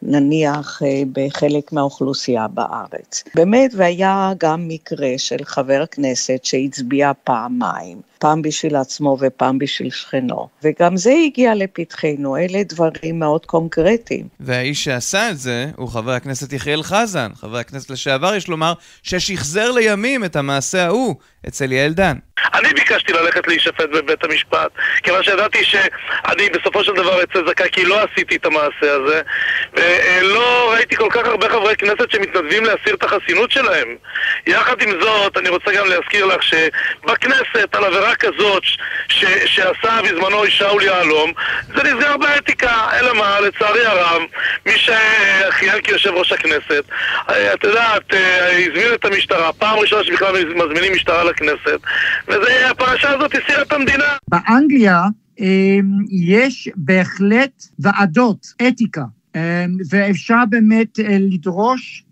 נניח 0.02 0.82
בחלק 1.12 1.72
מהאוכלוסייה 1.72 2.48
בארץ. 2.48 3.24
באמת, 3.34 3.70
והיה 3.76 4.32
גם 4.38 4.68
מקרה 4.68 5.08
של 5.16 5.44
חבר 5.44 5.84
כנסת 5.86 6.44
שהצביע 6.44 7.12
פעמיים, 7.24 8.00
פעם 8.18 8.42
בשביל 8.42 8.76
עצמו 8.76 9.16
ופעם 9.20 9.58
בשביל 9.58 9.90
שכנו, 9.90 10.48
וגם 10.62 10.96
זה 10.96 11.12
הגיע 11.26 11.54
לפתחנו, 11.54 12.36
אלה 12.36 12.62
דברים 12.62 13.18
מאוד 13.18 13.46
קונקרטיים. 13.46 14.26
והאיש 14.40 14.84
שעשה 14.84 15.30
את 15.30 15.38
זה 15.38 15.66
הוא 15.76 15.88
חבר 15.88 16.12
הכנסת 16.12 16.52
יחיאל 16.52 16.82
חזן, 16.82 17.28
חבר 17.34 17.56
הכנסת 17.56 17.90
לשעבר, 17.90 18.34
יש 18.34 18.48
לומר, 18.48 18.72
ששחזר 19.02 19.70
לימים 19.70 20.24
את 20.24 20.36
המעשה 20.36 20.86
ההוא 20.86 21.14
אצל 21.48 21.72
יעל 21.72 21.92
דן. 21.92 22.16
אני 22.54 22.68
ביקשתי 22.68 23.12
ללכת 23.12 23.48
להישפט 23.48 23.88
בבית 23.94 24.24
המשפט, 24.24 24.70
כיוון 25.02 25.22
שידעתי 25.22 25.64
שאני 25.64 26.48
בסופו 26.48 26.84
של 26.84 26.92
דבר 26.92 27.22
אצא 27.22 27.38
זכאי 27.48 27.68
כי 27.72 27.84
לא 27.84 28.00
עשיתי 28.02 28.36
את 28.36 28.46
המעשה 28.46 28.94
הזה, 28.94 29.22
ולא 29.92 30.72
ראיתי 30.74 30.96
כל 30.96 31.08
כך 31.10 31.26
הרבה 31.26 31.48
חברי 31.48 31.76
כנסת 31.76 32.10
שמתנדבים 32.10 32.64
להסיר 32.64 32.94
את 32.94 33.02
החסינות 33.02 33.50
שלהם. 33.50 33.88
יחד 34.46 34.82
עם 34.82 34.90
זאת, 35.00 35.36
אני 35.36 35.48
רוצה 35.48 35.72
גם 35.72 35.86
להזכיר 35.86 36.26
לך 36.26 36.42
שבכנסת, 36.42 37.74
על 37.74 37.84
עבירה 37.84 38.14
כזאת 38.14 38.62
ש- 39.08 39.24
שעשה 39.46 39.98
בזמנו 40.04 40.46
שאול 40.48 40.82
יהלום, 40.82 41.32
זה 41.76 41.82
נסגר 41.82 42.16
באתיקה, 42.16 42.88
אלא 42.92 43.14
מה, 43.14 43.40
לצערי 43.40 43.86
הרב, 43.86 44.22
מי 44.66 44.72
שכיהן 44.76 45.80
כיושב 45.82 46.10
ראש 46.10 46.32
הכנסת, 46.32 46.84
את 47.54 47.64
יודעת, 47.64 48.02
הזמין 48.50 48.94
את 48.94 49.04
המשטרה, 49.04 49.52
פעם 49.52 49.78
ראשונה 49.78 50.04
שבכלל 50.04 50.44
מזמינים 50.54 50.92
משטרה 50.92 51.24
לכנסת, 51.24 51.78
והפרשה 52.28 53.10
הזאת 53.10 53.34
הסירה 53.34 53.62
את 53.62 53.72
המדינה. 53.72 54.16
באנגליה 54.28 55.00
יש 56.28 56.68
בהחלט 56.76 57.50
ועדות 57.78 58.46
אתיקה, 58.68 59.02
ואפשר 59.90 60.42
באמת 60.50 60.98
לדרוש 61.20 62.04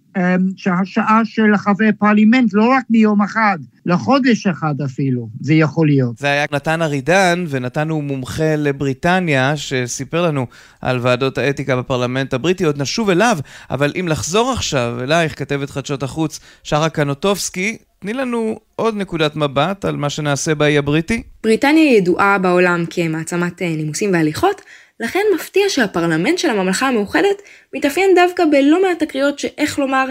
שהשעה 0.57 1.21
של 1.25 1.57
חברי 1.57 1.93
פרלימנט, 1.99 2.51
לא 2.53 2.69
רק 2.69 2.85
מיום 2.91 3.23
אחד, 3.23 3.59
לחודש 3.87 4.47
אחד 4.47 4.75
אפילו, 4.85 5.29
זה 5.41 5.55
יכול 5.55 5.87
להיות. 5.87 6.19
זה 6.19 6.27
היה 6.27 6.45
נתן 6.53 6.83
ארידן, 6.83 7.45
ונתן 7.49 7.89
הוא 7.89 8.05
מומחה 8.05 8.57
לבריטניה, 8.57 9.57
שסיפר 9.57 10.23
לנו 10.23 10.47
על 10.81 10.99
ועדות 11.03 11.39
האתיקה 11.39 11.77
בפרלמנט 11.77 12.35
הבריטי, 12.35 12.65
עוד 12.65 12.83
נשוב 12.83 13.11
אליו, 13.11 13.39
אבל 13.71 13.93
אם 14.01 14.09
לחזור 14.09 14.53
עכשיו 14.53 14.99
אלייך, 15.03 15.39
כתבת 15.39 15.71
חדשות 15.71 16.03
החוץ, 16.03 16.41
שרה 16.63 16.89
קנוטובסקי, 16.89 17.77
תני 17.99 18.13
לנו 18.13 18.59
עוד 18.77 18.97
נקודת 18.97 19.37
מבט 19.37 19.85
על 19.85 19.97
מה 19.97 20.11
שנעשה 20.11 20.55
באי 20.55 20.79
הבריטי. 20.79 21.23
בריטניה 21.43 21.97
ידועה 21.97 22.39
בעולם 22.39 22.85
כמעצמת 22.91 23.63
נימוסים 23.63 24.13
והליכות, 24.13 24.61
לכן 25.01 25.21
מפתיע 25.35 25.63
שהפרלמנט 25.69 26.39
של 26.39 26.51
הממלכה 26.51 26.89
המאוחדת 26.89 27.43
מתאפיין 27.73 28.15
דווקא 28.15 28.45
בלא 28.51 28.83
מעט 28.83 28.99
תקריות 29.03 29.39
שאיך 29.39 29.79
לומר 29.79 30.07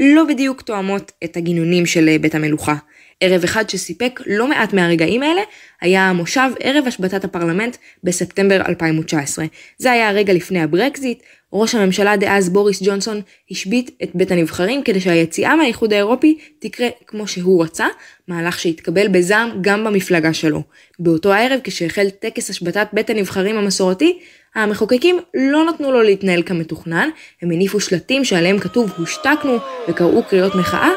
לא 0.00 0.24
בדיוק 0.24 0.62
תואמות 0.62 1.12
את 1.24 1.36
הגינונים 1.36 1.86
של 1.86 2.16
בית 2.20 2.34
המלוכה. 2.34 2.74
ערב 3.20 3.44
אחד 3.44 3.70
שסיפק 3.70 4.20
לא 4.26 4.48
מעט 4.48 4.72
מהרגעים 4.72 5.22
האלה 5.22 5.40
היה 5.80 6.08
המושב 6.08 6.50
ערב 6.60 6.86
השבתת 6.86 7.24
הפרלמנט 7.24 7.76
בספטמבר 8.04 8.60
2019. 8.68 9.44
זה 9.78 9.92
היה 9.92 10.08
הרגע 10.08 10.32
לפני 10.32 10.62
הברקזיט, 10.62 11.22
ראש 11.54 11.74
הממשלה 11.74 12.16
דאז 12.16 12.48
בוריס 12.50 12.82
ג'ונסון 12.82 13.20
השבית 13.50 13.90
את 14.02 14.10
בית 14.14 14.30
הנבחרים 14.30 14.82
כדי 14.82 15.00
שהיציאה 15.00 15.56
מהאיחוד 15.56 15.92
האירופי 15.92 16.38
תקרה 16.58 16.88
כמו 17.06 17.26
שהוא 17.28 17.64
רצה, 17.64 17.86
מהלך 18.28 18.58
שהתקבל 18.58 19.08
בזעם 19.08 19.50
גם 19.60 19.84
במפלגה 19.84 20.32
שלו. 20.32 20.62
באותו 20.98 21.32
הערב 21.32 21.60
כשהחל 21.64 22.10
טקס 22.10 22.50
השבתת 22.50 22.88
בית 22.92 23.10
הנבחרים 23.10 23.58
המסורתי, 23.58 24.18
המחוקקים 24.54 25.18
לא 25.34 25.64
נתנו 25.64 25.92
לו 25.92 26.02
להתנהל 26.02 26.42
כמתוכנן, 26.42 27.08
הם 27.42 27.50
הניפו 27.50 27.80
שלטים 27.80 28.24
שעליהם 28.24 28.58
כתוב 28.58 28.90
הושתקנו 28.98 29.56
וקראו 29.88 30.22
קריאות 30.22 30.54
מחאה, 30.54 30.90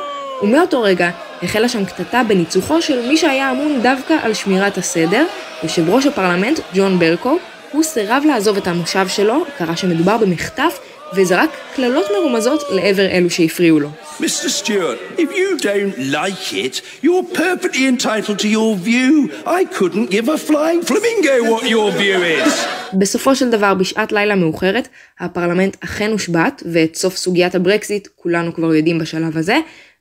ומאותו 0.44 0.82
רגע 0.82 1.10
החלה 1.44 1.70
שם 1.70 1.86
קטטה 1.86 2.22
בניצוחו 2.28 2.82
של 2.82 3.08
מי 3.08 3.18
שהיה 3.18 3.52
אמון 3.52 3.80
דווקא 3.84 4.14
על 4.24 4.34
שמירת 4.34 4.78
הסדר, 4.78 5.26
יושב 5.64 5.90
ראש 5.90 6.06
הפרלמנט 6.06 6.60
ג'ון 6.74 7.00
ברקו, 7.00 7.38
הוא 7.72 7.84
סירב 7.84 8.24
לעזוב 8.28 8.58
את 8.58 8.68
המושב 8.68 9.08
שלו, 9.08 9.44
קרא 9.58 9.76
שמדובר 9.76 10.18
במחטף, 10.18 10.80
וזרק 11.16 11.50
קללות 11.76 12.06
מרומזות 12.20 12.64
לעבר 12.72 13.06
אלו 13.06 13.30
שהפריעו 13.30 13.80
לו. 13.80 13.90
Mr. 14.20 14.50
Stewart, 14.50 15.20
if 15.20 15.30
you 15.32 15.58
don't 15.62 15.98
like 16.12 16.54
it, 16.54 16.82
you're 17.04 17.38
perfectly 17.38 17.86
entitled 17.88 18.40
to 18.40 18.48
your 18.48 18.76
view. 18.76 19.32
I 19.46 19.64
couldn't 19.78 20.10
give 20.10 20.28
a 20.30 20.38
flying 20.38 20.82
flamingo 20.82 21.36
what 21.52 21.64
your 21.64 21.92
view 21.92 22.46
is. 22.46 22.52
בסופו 22.94 23.36
של 23.36 23.50
דבר, 23.50 23.74
בשעת 23.74 24.12
לילה 24.12 24.36
מאוחרת, 24.36 24.88
הפרלמנט 25.20 25.78
אכן 25.84 26.12
הושבת, 26.12 26.64
ואת 26.74 26.96
סוף 26.96 27.18
סוגיית 27.18 27.56
הברקזיט 27.56 28.08
כולנו 28.16 28.54
כבר 28.54 28.76
יודעים 28.76 29.00
בשלב 29.00 29.38
הזה, 29.38 29.58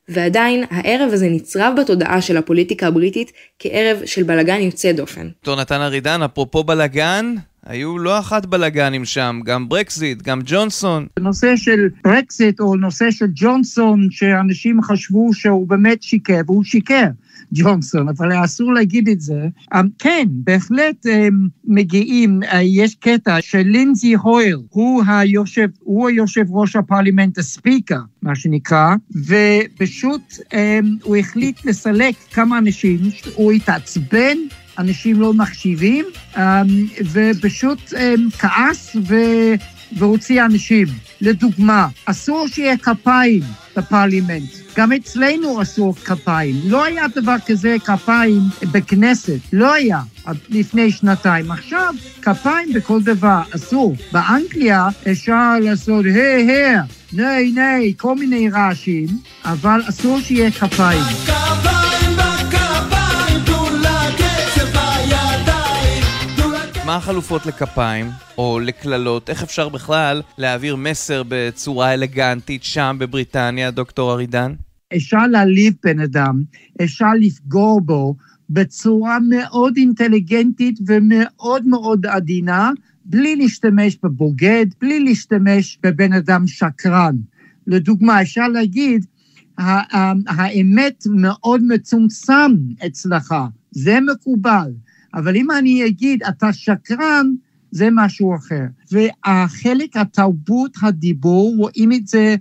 ועדיין 0.09 0.63
הערב 0.71 1.13
הזה 1.13 1.27
נצרב 1.29 1.73
בתודעה 1.81 2.21
של 2.21 2.37
הפוליטיקה 2.37 2.87
הבריטית 2.87 3.31
כערב 3.59 3.97
של 4.05 4.23
בלגן 4.23 4.61
יוצא 4.61 4.91
דופן. 4.91 5.27
דוקטור 5.27 5.55
נתן 5.55 5.81
ארידן, 5.81 6.23
אפרופו 6.23 6.63
בלגן, 6.63 7.35
היו 7.67 7.97
לא 7.97 8.19
אחת 8.19 8.45
בלגנים 8.45 9.05
שם, 9.05 9.39
גם 9.45 9.69
ברקזיט, 9.69 10.21
גם 10.21 10.39
ג'ונסון. 10.45 11.07
נושא 11.19 11.55
של 11.55 11.89
ברקזיט 12.03 12.59
או 12.59 12.75
נושא 12.75 13.11
של 13.11 13.25
ג'ונסון, 13.33 14.07
שאנשים 14.11 14.81
חשבו 14.81 15.33
שהוא 15.33 15.67
באמת 15.67 16.03
שיקר, 16.03 16.41
והוא 16.45 16.63
שיקר. 16.63 17.07
ג'ונסון, 17.53 18.09
אבל 18.09 18.43
אסור 18.45 18.73
להגיד 18.73 19.09
את 19.09 19.21
זה. 19.21 19.47
אמ, 19.73 19.87
כן, 19.99 20.27
בהחלט 20.29 21.05
אמ, 21.05 21.47
מגיעים, 21.65 22.39
אה, 22.43 22.63
יש 22.63 22.95
קטע 22.95 23.37
של 23.41 23.61
לינזי 23.65 24.13
הויל, 24.13 24.57
הוא 24.69 25.03
היושב, 25.07 25.67
הוא 25.79 26.09
היושב 26.09 26.45
ראש 26.49 26.75
הפרלימנט, 26.75 27.37
הספיקר, 27.37 27.99
מה 28.21 28.35
שנקרא, 28.35 28.95
ופשוט 29.11 30.33
אמ, 30.53 30.95
הוא 31.03 31.15
החליט 31.15 31.65
לסלק 31.65 32.15
כמה 32.31 32.57
אנשים, 32.57 32.99
הוא 33.35 33.51
התעצבן. 33.51 34.37
אנשים 34.79 35.21
לא 35.21 35.33
מחשיבים, 35.33 36.05
ופשוט 37.13 37.93
כעס 38.39 38.95
ו... 39.07 39.15
והוציא 39.91 40.45
אנשים. 40.45 40.87
לדוגמה, 41.21 41.87
אסור 42.05 42.47
שיהיה 42.47 42.77
כפיים 42.77 43.41
בפרלימנט. 43.77 44.49
גם 44.77 44.91
אצלנו 44.91 45.61
אסור 45.61 45.95
כפיים. 45.95 46.55
לא 46.65 46.83
היה 46.85 47.05
דבר 47.15 47.35
כזה 47.45 47.75
כפיים 47.85 48.41
בכנסת, 48.71 49.39
לא 49.53 49.73
היה 49.73 49.99
לפני 50.49 50.91
שנתיים. 50.91 51.51
עכשיו, 51.51 51.93
כפיים 52.21 52.73
בכל 52.73 53.01
דבר 53.01 53.41
אסור. 53.55 53.95
באנגליה 54.11 54.87
אפשר 55.11 55.59
לעשות 55.61 56.05
היי 56.05 56.51
היי, 56.51 56.77
ניי 57.13 57.51
ניי, 57.51 57.93
כל 57.97 58.15
מיני 58.15 58.49
רעשים, 58.49 59.07
אבל 59.45 59.81
אסור 59.89 60.21
שיהיה 60.21 60.51
כפיים. 60.51 61.03
מה 66.87 66.95
החלופות 66.95 67.45
לכפיים 67.45 68.05
או 68.37 68.59
לקללות? 68.59 69.29
איך 69.29 69.43
אפשר 69.43 69.69
בכלל 69.69 70.21
להעביר 70.37 70.75
מסר 70.75 71.23
בצורה 71.27 71.93
אלגנטית 71.93 72.63
שם 72.63 72.97
בבריטניה, 72.99 73.71
דוקטור 73.71 74.13
ארידן? 74.13 74.53
אפשר 74.95 75.27
להעליב 75.27 75.73
בן 75.83 75.99
אדם, 75.99 76.43
אפשר 76.83 77.13
לפגור 77.19 77.81
בו 77.81 78.15
בצורה 78.49 79.17
מאוד 79.29 79.77
אינטליגנטית 79.77 80.79
ומאוד 80.87 81.67
מאוד 81.67 82.05
עדינה, 82.05 82.71
בלי 83.05 83.35
להשתמש 83.35 83.97
בבוגד, 84.03 84.65
בלי 84.81 84.99
להשתמש 84.99 85.79
בבן 85.83 86.13
אדם 86.13 86.47
שקרן. 86.47 87.15
לדוגמה, 87.67 88.21
אפשר 88.21 88.47
להגיד, 88.47 89.05
האמת 90.27 91.03
מאוד 91.09 91.61
מצומצם 91.63 92.51
אצלך, 92.85 93.35
זה 93.71 93.99
מקובל. 94.13 94.71
אבל 95.13 95.35
אם 95.35 95.51
אני 95.51 95.85
אגיד, 95.85 96.23
אתה 96.23 96.53
שקרן, 96.53 97.27
זה 97.71 97.89
משהו 97.91 98.35
אחר. 98.35 98.63
והחלק, 98.91 99.97
התרבות 99.97 100.71
הדיבור, 100.81 101.55
רואים 101.57 101.91
את 101.91 102.07
זה 102.07 102.35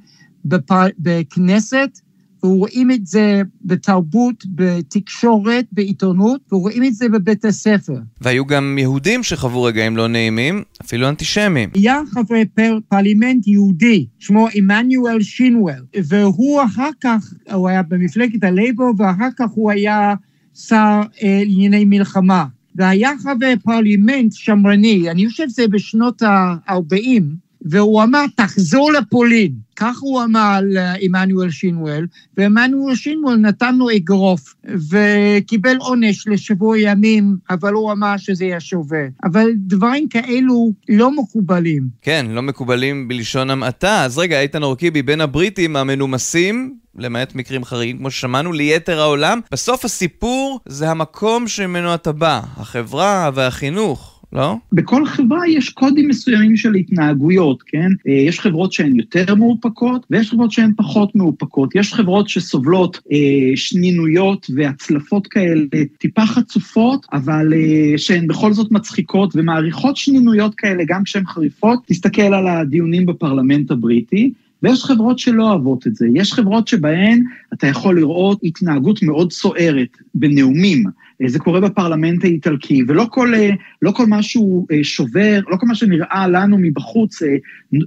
בפר... 0.45 0.87
בכנסת, 0.99 2.01
ורואים 2.43 2.91
את 2.91 3.07
זה 3.07 3.43
בתרבות, 3.65 4.45
בתקשורת, 4.55 5.65
בעיתונות, 5.73 6.41
ורואים 6.53 6.85
את 6.85 6.95
זה 6.95 7.09
בבית 7.09 7.45
הספר. 7.45 7.99
והיו 8.21 8.47
גם 8.47 8.77
יהודים 8.79 9.23
שחוו 9.23 9.63
רגעים 9.63 9.97
לא 9.97 10.09
נעימים, 10.09 10.63
אפילו 10.83 11.09
אנטישמים. 11.09 11.71
היה 11.75 12.01
חבר 12.11 12.43
פר, 12.55 12.79
פרלימנט 12.89 13.47
יהודי, 13.47 14.07
שמו 14.19 14.49
עמנואל 14.55 15.23
שינואל, 15.23 15.83
והוא 15.97 16.63
אחר 16.65 16.91
כך, 17.01 17.33
הוא 17.53 17.69
היה 17.69 17.83
במפלגת 17.83 18.45
הלייבור, 18.45 18.95
ואחר 18.99 19.29
כך 19.37 19.51
הוא 19.55 19.71
היה 19.71 20.15
שר 20.55 21.01
אה, 21.23 21.43
לענייני 21.47 21.85
מלחמה. 21.85 22.47
והיה 22.77 23.11
חבר 23.23 23.53
פרלימנט 23.65 24.33
שמרני, 24.33 25.11
אני 25.11 25.29
חושב 25.29 25.49
שזה 25.49 25.69
בשנות 25.69 26.23
ה-40, 26.23 27.23
והוא 27.71 28.03
אמר, 28.03 28.25
תחזור 28.37 28.93
לפולין. 28.93 29.53
כך 29.77 29.99
הוא 30.01 30.23
אמר 30.25 30.59
לעמנואל 30.63 31.51
שינואל, 31.51 32.07
ועמנואל 32.37 32.95
שינואל 32.95 33.37
נתן 33.37 33.77
לו 33.77 33.91
אגרוף, 33.97 34.55
וקיבל 34.91 35.77
עונש 35.77 36.29
לשבוע 36.29 36.79
ימים, 36.79 37.37
אבל 37.51 37.73
הוא 37.73 37.93
אמר 37.93 38.17
שזה 38.17 38.45
יהיה 38.45 38.61
שווה. 38.61 39.05
אבל 39.25 39.49
דברים 39.57 40.09
כאלו 40.09 40.73
לא 40.89 41.11
מקובלים. 41.11 41.83
כן, 42.03 42.27
לא 42.31 42.43
מקובלים 42.43 43.09
בלשון 43.09 43.51
המעטה. 43.51 44.05
אז 44.05 44.19
רגע, 44.19 44.41
איתן 44.41 44.63
אורקיבי, 44.63 45.03
בין 45.03 45.21
הבריטים 45.21 45.77
המנומסים, 45.77 46.75
למעט 46.99 47.35
מקרים 47.35 47.65
חריגים, 47.65 47.99
כמו 47.99 48.11
ששמענו, 48.11 48.53
ליתר 48.53 49.01
העולם, 49.01 49.41
בסוף 49.53 49.85
הסיפור 49.85 50.61
זה 50.67 50.91
המקום 50.91 51.49
שממנו 51.49 51.95
אתה 51.95 52.13
בא, 52.13 52.41
החברה 52.57 53.31
והחינוך. 53.35 54.16
לא? 54.33 54.57
בכל 54.73 55.07
חברה 55.07 55.49
יש 55.49 55.71
קודים 55.71 56.09
מסוימים 56.09 56.57
של 56.57 56.75
התנהגויות, 56.75 57.63
כן? 57.63 57.91
אה, 58.09 58.13
יש 58.13 58.41
חברות 58.41 58.73
שהן 58.73 58.97
יותר 58.97 59.35
מאופקות, 59.35 60.07
ויש 60.11 60.31
חברות 60.31 60.53
שהן 60.53 60.73
פחות 60.77 61.15
מאופקות. 61.15 61.75
יש 61.75 61.95
חברות 61.95 62.29
שסובלות 62.29 63.01
אה, 63.13 63.57
שנינויות 63.57 64.47
והצלפות 64.55 65.27
כאלה 65.27 65.65
טיפה 65.99 66.27
חצופות, 66.27 67.07
אבל 67.13 67.53
אה, 67.55 67.99
שהן 67.99 68.27
בכל 68.27 68.53
זאת 68.53 68.71
מצחיקות 68.73 69.33
ומעריכות 69.37 69.97
שנינויות 69.97 70.55
כאלה 70.55 70.85
גם 70.87 71.05
כשהן 71.05 71.27
חריפות. 71.27 71.79
תסתכל 71.87 72.35
על 72.35 72.47
הדיונים 72.47 73.07
בפרלמנט 73.07 73.71
הבריטי. 73.71 74.33
ויש 74.63 74.85
חברות 74.85 75.19
שלא 75.19 75.49
אוהבות 75.49 75.87
את 75.87 75.97
זה. 75.97 76.07
יש 76.15 76.33
חברות 76.33 76.69
שבהן 76.69 77.23
אתה 77.53 77.67
יכול 77.67 77.99
לראות 77.99 78.41
התנהגות 78.43 79.03
מאוד 79.03 79.33
סוערת 79.33 79.97
בנאומים. 80.15 80.85
אה, 81.23 81.29
זה 81.29 81.39
קורה 81.39 81.61
בפרלמנט 81.61 82.25
האיטלקי, 82.25 82.83
ולא 82.89 83.07
כל, 83.11 83.35
אה, 83.35 83.51
לא 83.83 83.91
כל 83.91 84.05
משהו 84.09 84.67
אה, 84.73 84.85
שובר, 84.85 85.41
לא 85.51 85.57
כל 85.57 85.67
מה 85.67 85.75
שנראה 85.75 86.29
לנו 86.29 86.59
מבחוץ 86.59 87.23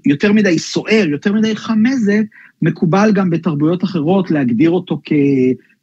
יותר 0.06 0.34
מדי 0.34 0.60
סוער, 0.60 1.06
יותר 1.10 1.34
מדי 1.34 1.56
חמזת, 1.56 2.24
מקובל 2.62 3.12
גם 3.14 3.30
בתרבויות 3.30 3.84
אחרות 3.84 4.32
להגדיר 4.32 4.70
אותו 4.70 5.02
כ... 5.04 5.12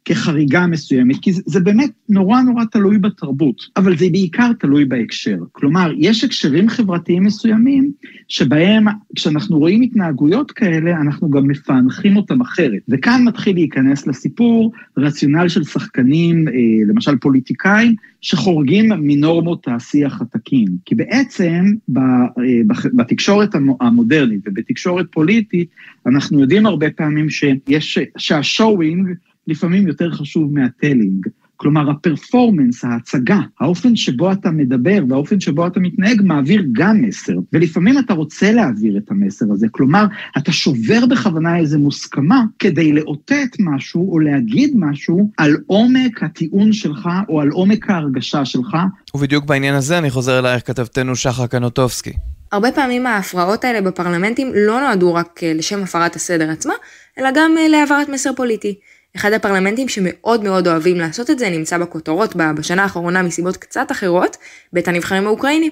כחריגה 0.07 0.67
מסוימת, 0.67 1.15
כי 1.21 1.33
זה, 1.33 1.41
זה 1.45 1.59
באמת 1.59 1.91
נורא 2.09 2.41
נורא 2.41 2.63
תלוי 2.71 2.97
בתרבות, 2.97 3.61
אבל 3.77 3.97
זה 3.97 4.05
בעיקר 4.11 4.51
תלוי 4.59 4.85
בהקשר. 4.85 5.37
כלומר, 5.51 5.93
יש 5.97 6.23
הקשרים 6.23 6.69
חברתיים 6.69 7.23
מסוימים 7.23 7.91
שבהם 8.27 8.85
כשאנחנו 9.15 9.59
רואים 9.59 9.81
התנהגויות 9.81 10.51
כאלה, 10.51 11.01
אנחנו 11.01 11.29
גם 11.29 11.47
מפענחים 11.47 12.17
אותם 12.17 12.41
אחרת. 12.41 12.79
וכאן 12.89 13.23
מתחיל 13.23 13.55
להיכנס 13.55 14.07
לסיפור 14.07 14.71
רציונל 14.97 15.47
של 15.47 15.63
שחקנים, 15.63 16.47
אה, 16.47 16.53
למשל 16.87 17.15
פוליטיקאים, 17.17 17.95
שחורגים 18.21 18.89
מנורמות 18.99 19.67
השיח 19.67 20.21
התקין. 20.21 20.67
כי 20.85 20.95
בעצם 20.95 21.73
אה, 21.97 22.01
בתקשורת 22.93 23.55
המודרנית 23.79 24.41
ובתקשורת 24.45 25.05
פוליטית, 25.11 25.69
אנחנו 26.05 26.39
יודעים 26.39 26.65
הרבה 26.65 26.89
פעמים 26.89 27.29
שיש, 27.29 27.99
שהשואינג 28.17 29.07
לפעמים 29.47 29.87
יותר 29.87 30.11
חשוב 30.11 30.53
מהטלינג. 30.53 31.27
כלומר, 31.59 31.89
הפרפורמנס, 31.89 32.85
ההצגה, 32.85 33.39
האופן 33.59 33.95
שבו 33.95 34.31
אתה 34.31 34.51
מדבר 34.51 35.03
והאופן 35.09 35.39
שבו 35.39 35.67
אתה 35.67 35.79
מתנהג 35.79 36.21
מעביר 36.21 36.63
גם 36.71 37.01
מסר. 37.01 37.33
ולפעמים 37.53 37.99
אתה 37.99 38.13
רוצה 38.13 38.51
להעביר 38.51 38.97
את 38.97 39.11
המסר 39.11 39.45
הזה, 39.51 39.67
כלומר, 39.71 40.05
אתה 40.37 40.51
שובר 40.51 41.05
בכוונה 41.05 41.57
איזו 41.57 41.79
מוסכמה 41.79 42.43
כדי 42.59 42.93
לאותת 42.93 43.49
משהו 43.59 44.11
או 44.11 44.19
להגיד 44.19 44.73
משהו 44.75 45.31
על 45.37 45.57
עומק 45.67 46.23
הטיעון 46.23 46.73
שלך 46.73 47.09
או 47.29 47.41
על 47.41 47.49
עומק 47.49 47.89
ההרגשה 47.89 48.45
שלך. 48.45 48.77
ובדיוק 49.15 49.45
בעניין 49.45 49.75
הזה 49.75 49.97
אני 49.97 50.09
חוזר 50.09 50.39
אלייך 50.39 50.67
כתבתנו 50.67 51.15
שחר 51.15 51.47
קנוטובסקי. 51.47 52.13
הרבה 52.51 52.71
פעמים 52.71 53.07
ההפרעות 53.07 53.63
האלה 53.63 53.81
בפרלמנטים 53.81 54.51
לא 54.55 54.79
נועדו 54.79 55.13
רק 55.13 55.39
אה, 55.43 55.53
לשם 55.53 55.83
הפרת 55.83 56.15
הסדר 56.15 56.49
עצמה, 56.49 56.73
אלא 57.19 57.29
גם 57.35 57.55
אה, 57.57 57.67
להעברת 57.67 58.09
מסר 58.09 58.33
פוליטי. 58.35 58.79
אחד 59.17 59.33
הפרלמנטים 59.33 59.89
שמאוד 59.89 60.43
מאוד 60.43 60.67
אוהבים 60.67 60.97
לעשות 60.97 61.29
את 61.29 61.39
זה 61.39 61.49
נמצא 61.49 61.77
בכותרות 61.77 62.35
בשנה 62.35 62.83
האחרונה 62.83 63.21
מסיבות 63.21 63.57
קצת 63.57 63.91
אחרות, 63.91 64.37
בית 64.73 64.87
הנבחרים 64.87 65.27
האוקראיני. 65.27 65.69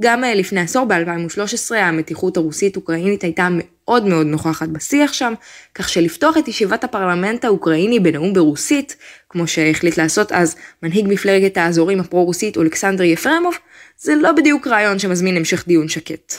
גם 0.00 0.24
אה, 0.24 0.34
לפני 0.34 0.60
עשור, 0.60 0.84
ב-2013, 0.84 1.76
המתיחות 1.76 2.36
הרוסית-אוקראינית 2.36 3.22
הייתה 3.22 3.48
מאוד 3.50 4.06
מאוד 4.06 4.26
נוכחת 4.26 4.68
בשיח 4.68 5.12
שם, 5.12 5.34
כך 5.74 5.88
שלפתוח 5.88 6.36
את 6.36 6.48
ישיבת 6.48 6.84
הפרלמנט 6.84 7.44
האוקראיני 7.44 8.00
בנאום 8.00 8.32
ברוסית, 8.32 8.96
כמו 9.28 9.46
שהחליט 9.46 9.96
לעשות 9.96 10.32
אז 10.32 10.56
מנהיג 10.82 11.06
מפלגת 11.08 11.56
האזורים 11.56 12.00
הפרו-רוסית 12.00 12.56
אולכסנדר 12.56 13.04
יפרמוב, 13.04 13.54
זה 13.98 14.14
לא 14.14 14.32
בדיוק 14.32 14.66
רעיון 14.66 14.98
שמזמין 14.98 15.36
המשך 15.36 15.64
דיון 15.66 15.88
שקט. 15.88 16.34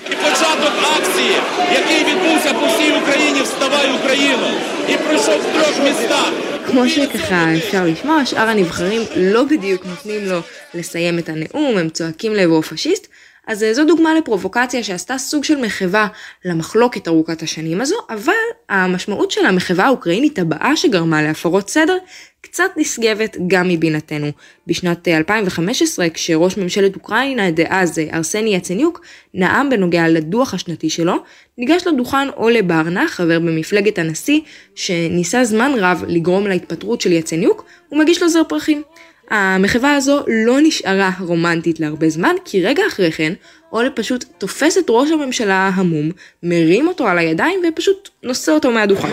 כמו 6.67 6.89
שככה 6.89 7.55
אפשר 7.57 7.85
לשמוע, 7.85 8.25
שאר 8.25 8.49
הנבחרים 8.49 9.01
לא 9.15 9.43
בדיוק 9.43 9.85
נותנים 9.85 10.25
לו 10.25 10.39
לסיים 10.73 11.19
את 11.19 11.29
הנאום, 11.29 11.77
הם 11.77 11.89
צועקים 11.89 12.33
לעברו 12.33 12.63
פשיסט, 12.63 13.07
אז 13.47 13.65
זו 13.71 13.85
דוגמה 13.85 14.13
לפרובוקציה 14.13 14.83
שעשתה 14.83 15.17
סוג 15.17 15.43
של 15.43 15.61
מחווה 15.65 16.07
למחלוקת 16.45 17.07
ארוכת 17.07 17.41
השנים 17.41 17.81
הזו, 17.81 17.95
אבל 18.09 18.33
המשמעות 18.69 19.31
של 19.31 19.45
המחווה 19.45 19.85
האוקראינית 19.85 20.39
הבאה 20.39 20.77
שגרמה 20.77 21.21
להפרות 21.21 21.69
סדר 21.69 21.97
קצת 22.41 22.71
נשגבת 22.77 23.37
גם 23.47 23.67
מבינתנו. 23.67 24.27
בשנת 24.67 25.07
2015, 25.07 26.09
כשראש 26.09 26.57
ממשלת 26.57 26.95
אוקראינה 26.95 27.51
דאז 27.51 27.99
ארסני 28.13 28.55
יצניוק 28.55 29.01
נאם 29.33 29.69
בנוגע 29.69 30.07
לדוח 30.07 30.53
השנתי 30.53 30.89
שלו, 30.89 31.15
ניגש 31.57 31.87
לדוכן 31.87 32.29
אולה 32.37 32.61
ברנה, 32.61 33.07
חבר 33.07 33.39
במפלגת 33.39 33.99
הנשיא, 33.99 34.41
שניסה 34.75 35.43
זמן 35.43 35.71
רב 35.77 36.03
לגרום 36.07 36.47
להתפטרות 36.47 37.01
של 37.01 37.11
יצניוק, 37.11 37.65
ומגיש 37.91 38.21
לו 38.21 38.29
זר 38.29 38.43
פרחים. 38.43 38.81
המחווה 39.29 39.95
הזו 39.95 40.23
לא 40.27 40.57
נשארה 40.61 41.11
רומנטית 41.19 41.79
להרבה 41.79 42.09
זמן, 42.09 42.35
כי 42.45 42.65
רגע 42.65 42.83
אחרי 42.87 43.11
כן, 43.11 43.33
אולה 43.71 43.89
פשוט 43.89 44.25
תופס 44.37 44.77
את 44.77 44.85
ראש 44.89 45.11
הממשלה 45.11 45.55
ההמום, 45.55 46.11
מרים 46.43 46.87
אותו 46.87 47.07
על 47.07 47.17
הידיים 47.17 47.59
ופשוט 47.69 48.09
נושא 48.23 48.51
אותו 48.51 48.71
מהדוכן. 48.71 49.09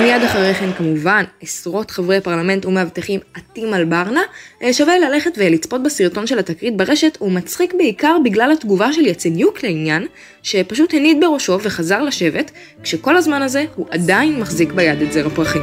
מיד 0.00 0.22
אחרי 0.22 0.54
כן 0.54 0.72
כמובן 0.72 1.24
עשרות 1.42 1.90
חברי 1.90 2.20
פרלמנט 2.20 2.66
ומאבטחים 2.66 3.20
עטים 3.34 3.74
על 3.74 3.84
ברנה, 3.84 4.20
אה, 4.62 4.72
שווה 4.72 4.98
ללכת 4.98 5.30
ולצפות 5.36 5.82
בסרטון 5.82 6.26
של 6.26 6.38
התקרית 6.38 6.76
ברשת, 6.76 7.16
הוא 7.20 7.32
מצחיק 7.32 7.74
בעיקר 7.74 8.16
בגלל 8.24 8.52
התגובה 8.52 8.92
של 8.92 9.06
יצניוק 9.06 9.62
לעניין, 9.62 10.06
שפשוט 10.42 10.94
הניד 10.94 11.20
בראשו 11.20 11.58
וחזר 11.62 12.02
לשבת, 12.02 12.50
כשכל 12.82 13.16
הזמן 13.16 13.42
הזה 13.42 13.64
הוא 13.74 13.86
עדיין 13.90 14.40
מחזיק 14.40 14.72
ביד 14.72 15.02
את 15.02 15.12
זר 15.12 15.26
הפרחים. 15.26 15.62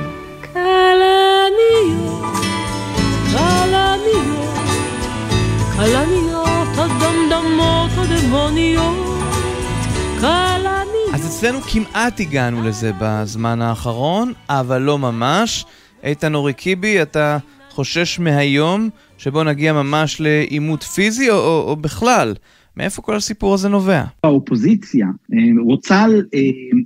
כלניות, 0.54 2.36
כלניות, 3.32 4.58
כלניות 5.76 6.68
הדמדמות 6.78 7.92
הדמוניות, 7.98 8.96
כלניות 10.20 10.77
אצלנו 11.28 11.62
כמעט 11.62 12.20
הגענו 12.20 12.64
לזה 12.64 12.92
בזמן 13.02 13.62
האחרון, 13.62 14.34
אבל 14.50 14.82
לא 14.82 15.00
ממש. 15.00 15.66
איתן 16.04 16.36
אורי 16.36 16.54
קיבי, 16.54 17.02
אתה 17.02 17.38
חושש 17.70 18.20
מהיום 18.20 18.90
שבו 19.18 19.44
נגיע 19.44 19.74
ממש 19.74 20.22
לעימות 20.22 20.84
פיזי, 20.84 21.30
או, 21.30 21.36
או, 21.36 21.66
או 21.70 21.76
בכלל? 21.76 22.34
מאיפה 22.78 23.02
כל 23.02 23.16
הסיפור 23.16 23.54
הזה 23.54 23.70
נובע? 23.70 24.04
האופוזיציה 24.24 25.08
אה, 25.34 25.38
רוצה 25.64 26.06
אה, 26.34 26.40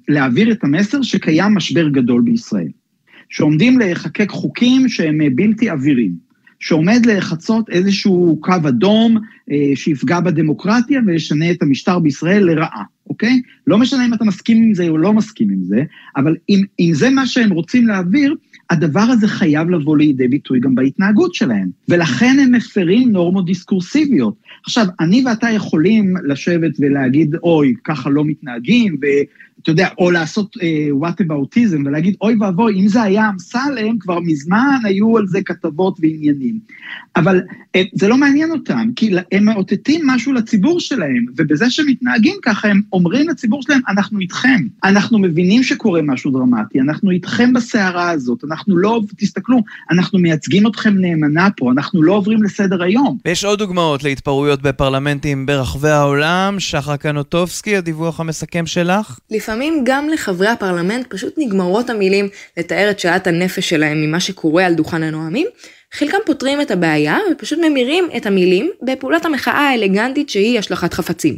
להעביר 0.08 0.52
את 0.52 0.64
המסר 0.64 1.02
שקיים 1.02 1.56
משבר 1.56 1.88
גדול 1.88 2.22
בישראל. 2.22 2.70
שעומדים 3.30 3.80
לחקק 3.80 4.30
חוקים 4.30 4.90
שהם 4.90 5.22
אה, 5.22 5.28
בלתי 5.36 5.70
עבירים. 5.70 6.31
שעומד 6.62 7.06
לחצות 7.06 7.70
איזשהו 7.70 8.38
קו 8.42 8.54
אדום 8.68 9.18
אה, 9.52 9.72
שיפגע 9.76 10.20
בדמוקרטיה 10.20 11.02
וישנה 11.06 11.52
את 11.52 11.62
המשטר 11.62 12.00
בישראל 12.00 12.44
לרעה, 12.44 12.84
אוקיי? 13.10 13.42
לא 13.68 13.78
משנה 13.78 14.06
אם 14.06 14.14
אתה 14.14 14.26
מסכים 14.26 14.64
עם 14.64 14.74
זה 14.74 14.90
או 14.90 14.98
לא 14.98 15.14
מסכים 15.14 15.50
עם 15.50 15.64
זה, 15.64 15.84
אבל 16.16 16.36
אם, 16.50 16.64
אם 16.80 16.92
זה 16.94 17.10
מה 17.10 17.28
שהם 17.28 17.52
רוצים 17.52 17.88
להעביר, 17.88 18.36
הדבר 18.70 19.00
הזה 19.00 19.28
חייב 19.28 19.70
לבוא 19.70 19.98
לידי 19.98 20.28
ביטוי 20.28 20.60
גם 20.60 20.76
בהתנהגות 20.76 21.36
שלהם, 21.36 21.70
ולכן 21.90 22.38
הם 22.44 22.52
מפרים 22.52 23.12
נורמות 23.12 23.46
דיסקורסיביות. 23.46 24.36
עכשיו, 24.66 24.86
אני 25.00 25.24
ואתה 25.26 25.50
יכולים 25.50 26.14
לשבת 26.28 26.72
ולהגיד, 26.80 27.36
אוי, 27.44 27.74
ככה 27.84 28.10
לא 28.10 28.26
מתנהגים. 28.26 28.98
אתה 29.62 29.72
יודע, 29.72 29.88
או 29.98 30.12
לעשות 30.12 30.58
וואט 30.92 31.22
uh, 31.22 31.24
אבאוטיזם 31.24 31.84
ולהגיד, 31.86 32.16
אוי 32.22 32.36
ואבוי, 32.40 32.82
אם 32.82 32.88
זה 32.88 33.02
היה 33.02 33.30
אמסלם, 33.30 34.00
כבר 34.00 34.20
מזמן 34.20 34.78
היו 34.84 35.18
על 35.18 35.28
זה 35.28 35.40
כתבות 35.46 35.98
ועניינים. 36.02 36.60
אבל 37.16 37.42
uh, 37.78 37.80
זה 37.94 38.08
לא 38.08 38.18
מעניין 38.18 38.52
אותם, 38.52 38.90
כי 38.96 39.12
הם 39.32 39.46
מאותתים 39.46 40.02
משהו 40.08 40.34
לציבור 40.34 40.80
שלהם, 40.80 41.26
ובזה 41.38 41.70
שהם 41.70 41.86
מתנהגים 41.88 42.36
ככה, 42.42 42.68
הם 42.68 42.82
אומרים 42.94 43.30
לציבור 43.30 43.62
שלהם, 43.62 43.82
אנחנו 43.90 44.20
איתכם. 44.20 44.68
אנחנו 44.84 45.20
מבינים 45.20 45.64
שקורה 45.64 46.02
משהו 46.02 46.32
דרמטי, 46.32 46.80
אנחנו 46.80 47.12
איתכם 47.12 47.54
בסערה 47.54 48.10
הזאת, 48.10 48.44
אנחנו 48.44 48.78
לא, 48.78 49.02
תסתכלו, 49.18 49.64
אנחנו 49.92 50.20
מייצגים 50.20 50.68
אתכם 50.68 50.94
נאמנה 50.98 51.48
פה, 51.58 51.72
אנחנו 51.72 52.04
לא 52.04 52.14
עוברים 52.14 52.44
לסדר 52.44 52.84
היום. 52.84 53.18
ויש 53.26 53.46
עוד 53.46 53.60
דוגמאות 53.60 54.04
להתפרעויות 54.04 54.62
בפרלמנטים 54.62 55.46
ברחבי 55.46 55.90
העולם. 55.90 56.56
שחר 56.60 56.96
קנוטובסקי, 56.96 57.78
הדיווח 57.78 58.20
המסכם 58.20 58.66
שלך? 58.66 59.20
לפעמים 59.32 59.51
גם 59.84 60.10
לחברי 60.10 60.48
הפרלמנט 60.48 61.08
פשוט 61.10 61.34
נגמרות 61.38 61.90
המילים 61.90 62.30
לתאר 62.58 62.92
את 62.92 63.00
שעת 63.00 63.28
הנפש 63.28 63.70
שלהם 63.70 64.02
ממה 64.02 64.20
שקורה 64.20 64.66
על 64.66 64.74
דוכן 64.74 65.04
הנואמים. 65.04 65.48
חלקם 65.94 66.18
פותרים 66.26 66.62
את 66.62 66.72
הבעיה 66.72 67.18
ופשוט 67.32 67.60
ממירים 67.60 68.10
את 68.18 68.26
המילים 68.26 68.72
בפעולת 68.82 69.26
המחאה 69.26 69.70
האלגנטית 69.70 70.30
שהיא 70.30 70.60
השלכת 70.60 70.94
חפצים. 70.94 71.38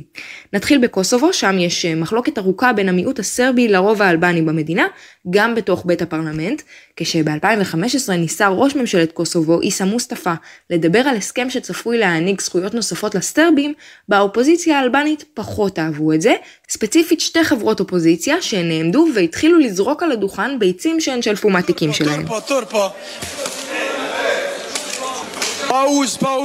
נתחיל 0.53 0.77
בקוסובו, 0.77 1.33
שם 1.33 1.59
יש 1.59 1.85
מחלוקת 1.85 2.37
ארוכה 2.37 2.73
בין 2.73 2.89
המיעוט 2.89 3.19
הסרבי 3.19 3.67
לרוב 3.67 4.01
האלבני 4.01 4.41
במדינה, 4.41 4.87
גם 5.29 5.55
בתוך 5.55 5.83
בית 5.85 6.01
הפרלמנט, 6.01 6.61
כשב-2015 6.97 8.11
ניסה 8.11 8.47
ראש 8.47 8.75
ממשלת 8.75 9.11
קוסובו, 9.11 9.61
איסה 9.61 9.85
מוסטפא, 9.85 10.33
לדבר 10.69 10.99
על 10.99 11.17
הסכם 11.17 11.49
שצפוי 11.49 11.97
להעניק 11.97 12.41
זכויות 12.41 12.73
נוספות 12.73 13.15
לסרבים, 13.15 13.73
באופוזיציה 14.09 14.79
האלבנית 14.79 15.23
פחות 15.33 15.79
אהבו 15.79 16.13
את 16.13 16.21
זה, 16.21 16.33
ספציפית 16.69 17.19
שתי 17.19 17.43
חברות 17.43 17.79
אופוזיציה 17.79 18.41
שהן 18.41 18.67
נעמדו 18.67 19.07
והתחילו 19.15 19.59
לזרוק 19.59 20.03
על 20.03 20.11
הדוכן 20.11 20.59
ביצים 20.59 20.99
שהן 20.99 21.21
שלפו 21.21 21.49
מהתיקים 21.49 21.93
שלהם. 21.93 22.25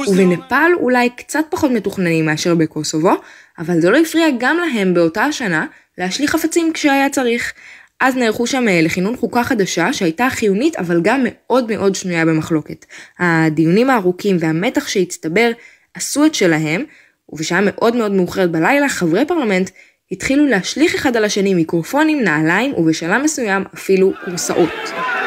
ובנפאל 0.07 0.71
אולי 0.79 1.09
קצת 1.09 1.45
פחות 1.49 1.71
מתוכננים 1.71 2.25
מאשר 2.25 2.55
בקוסובו, 2.55 3.11
אבל 3.59 3.81
זה 3.81 3.89
לא 3.89 3.97
הפריע 3.97 4.27
גם 4.39 4.57
להם 4.57 4.93
באותה 4.93 5.23
השנה 5.23 5.65
להשליך 5.97 6.31
חפצים 6.31 6.73
כשהיה 6.73 7.09
צריך. 7.09 7.53
אז 7.99 8.15
נערכו 8.15 8.47
שם 8.47 8.67
אה, 8.67 8.81
לכינון 8.81 9.17
חוקה 9.17 9.43
חדשה 9.43 9.93
שהייתה 9.93 10.27
חיונית 10.29 10.75
אבל 10.75 11.01
גם 11.01 11.21
מאוד 11.23 11.71
מאוד 11.71 11.95
שנויה 11.95 12.25
במחלוקת. 12.25 12.85
הדיונים 13.19 13.89
הארוכים 13.89 14.37
והמתח 14.39 14.87
שהצטבר 14.87 15.51
עשו 15.93 16.25
את 16.25 16.35
שלהם, 16.35 16.83
ובשעה 17.29 17.59
מאוד 17.63 17.95
מאוד 17.95 18.11
מאוחרת 18.11 18.51
בלילה 18.51 18.89
חברי 18.89 19.25
פרלמנט 19.25 19.69
התחילו 20.11 20.45
להשליך 20.45 20.95
אחד 20.95 21.17
על 21.17 21.25
השני 21.25 21.53
מיקרופונים, 21.53 22.23
נעליים 22.23 22.73
ובשלב 22.73 23.21
מסוים 23.23 23.63
אפילו 23.73 24.11
כורסאות. 24.25 25.18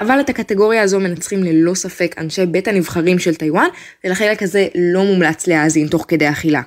אבל 0.00 0.20
את 0.20 0.28
הקטגוריה 0.28 0.82
הזו 0.82 1.00
מנצחים 1.00 1.42
ללא 1.44 1.74
ספק 1.74 2.14
אנשי 2.18 2.46
בית 2.46 2.68
הנבחרים 2.68 3.18
של 3.18 3.34
טיוואן, 3.34 3.68
ולחלק 4.04 4.42
הזה 4.42 4.66
לא 4.74 5.04
מומלץ 5.04 5.46
להאזין 5.46 5.88
תוך 5.88 6.04
כדי 6.08 6.28
אכילה. 6.28 6.60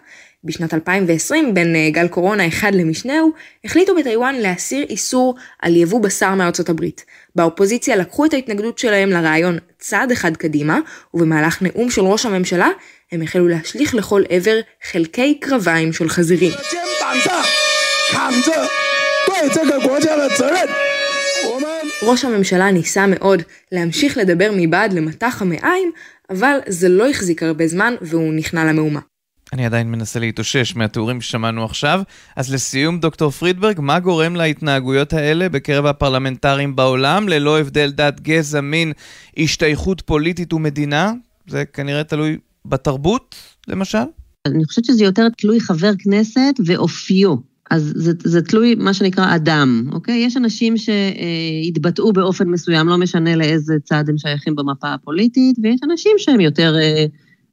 בשנת 0.44 0.74
2020, 0.74 1.54
בין 1.54 1.76
אה, 1.76 1.90
גל 1.90 2.08
קורונה 2.08 2.48
אחד 2.48 2.76
למשנהו, 2.76 3.32
החליטו 3.66 3.96
בטיוואן 3.96 4.36
להסיר 4.36 4.86
איסור 4.90 5.36
על 5.62 5.76
יבוא 5.76 6.02
בשר 6.02 6.34
מארצות 6.36 6.70
הברית. 6.70 7.06
באופוזיציה 7.36 7.96
לקחו 7.96 8.26
את 8.26 8.34
ההתנגדות 8.34 8.80
שלהם 8.80 9.10
לרעיון 9.10 9.58
צעד 9.80 10.12
אחד 10.12 10.38
קדימה, 10.38 10.80
ובמהלך 11.14 11.62
נאום 11.62 11.90
של 11.90 12.02
ראש 12.02 12.26
הממשלה, 12.26 12.70
הם 13.12 13.22
החלו 13.22 13.48
להשליך 13.48 13.96
לכל 13.96 14.24
עבר 14.30 14.60
חלקי 14.92 15.40
קרביים 15.40 15.94
של 15.94 16.10
חזירים. 16.10 16.52
ראש 22.06 22.26
הממשלה 22.26 22.72
ניסה 22.72 23.08
מאוד 23.08 23.42
להמשיך 23.72 24.18
לדבר 24.18 24.52
מבעד 24.56 24.94
למטח 24.94 25.42
המעיים, 25.42 25.92
אבל 26.30 26.58
זה 26.68 26.90
לא 26.90 27.10
החזיק 27.10 27.44
הרבה 27.44 27.68
זמן 27.68 27.94
והוא 28.02 28.34
נכנע 28.34 28.66
למהומה. 28.66 29.00
אני 29.54 29.66
עדיין 29.66 29.92
מנסה 29.92 30.20
להתאושש 30.20 30.76
מהתיאורים 30.76 31.22
ששמענו 31.22 31.66
עכשיו. 31.66 32.02
אז 32.36 32.54
לסיום, 32.54 33.00
דוקטור 33.00 33.32
פרידברג, 33.32 33.80
מה 33.80 34.00
גורם 34.00 34.36
להתנהגויות 34.36 35.14
האלה 35.14 35.50
בקרב 35.50 35.86
הפרלמנטרים 35.86 36.76
בעולם, 36.76 37.30
ללא 37.30 37.60
הבדל 37.60 37.92
דת, 37.92 38.20
גזע, 38.20 38.62
מין, 38.62 38.94
השתייכות 39.38 40.02
פוליטית 40.02 40.54
ומדינה? 40.54 41.14
זה 41.48 41.66
כנראה 41.66 42.04
תלוי 42.04 42.38
בתרבות, 42.66 43.36
למשל? 43.68 44.04
אני 44.48 44.66
חושבת 44.66 44.86
שזה 44.86 45.04
יותר 45.04 45.28
תלוי 45.38 45.60
חבר 45.60 45.92
כנסת 46.00 46.54
ואופיו. 46.66 47.36
אז 47.72 47.94
זה, 47.96 48.12
זה 48.24 48.42
תלוי 48.42 48.76
מה 48.76 48.94
שנקרא 48.94 49.36
אדם, 49.36 49.90
אוקיי? 49.92 50.18
יש 50.18 50.38
אנשים 50.38 50.74
שהתבטאו 50.78 52.14
באופן 52.14 52.50
מסוים, 52.50 52.88
לא 52.88 52.98
משנה 52.98 53.36
לאיזה 53.36 53.74
צד 53.84 54.04
הם 54.08 54.18
שייכים 54.18 54.56
במפה 54.56 54.94
הפוליטית, 54.94 55.58
ויש 55.64 55.80
אנשים 55.92 56.12
שהם 56.18 56.40
יותר 56.40 56.76
אה, 56.82 57.06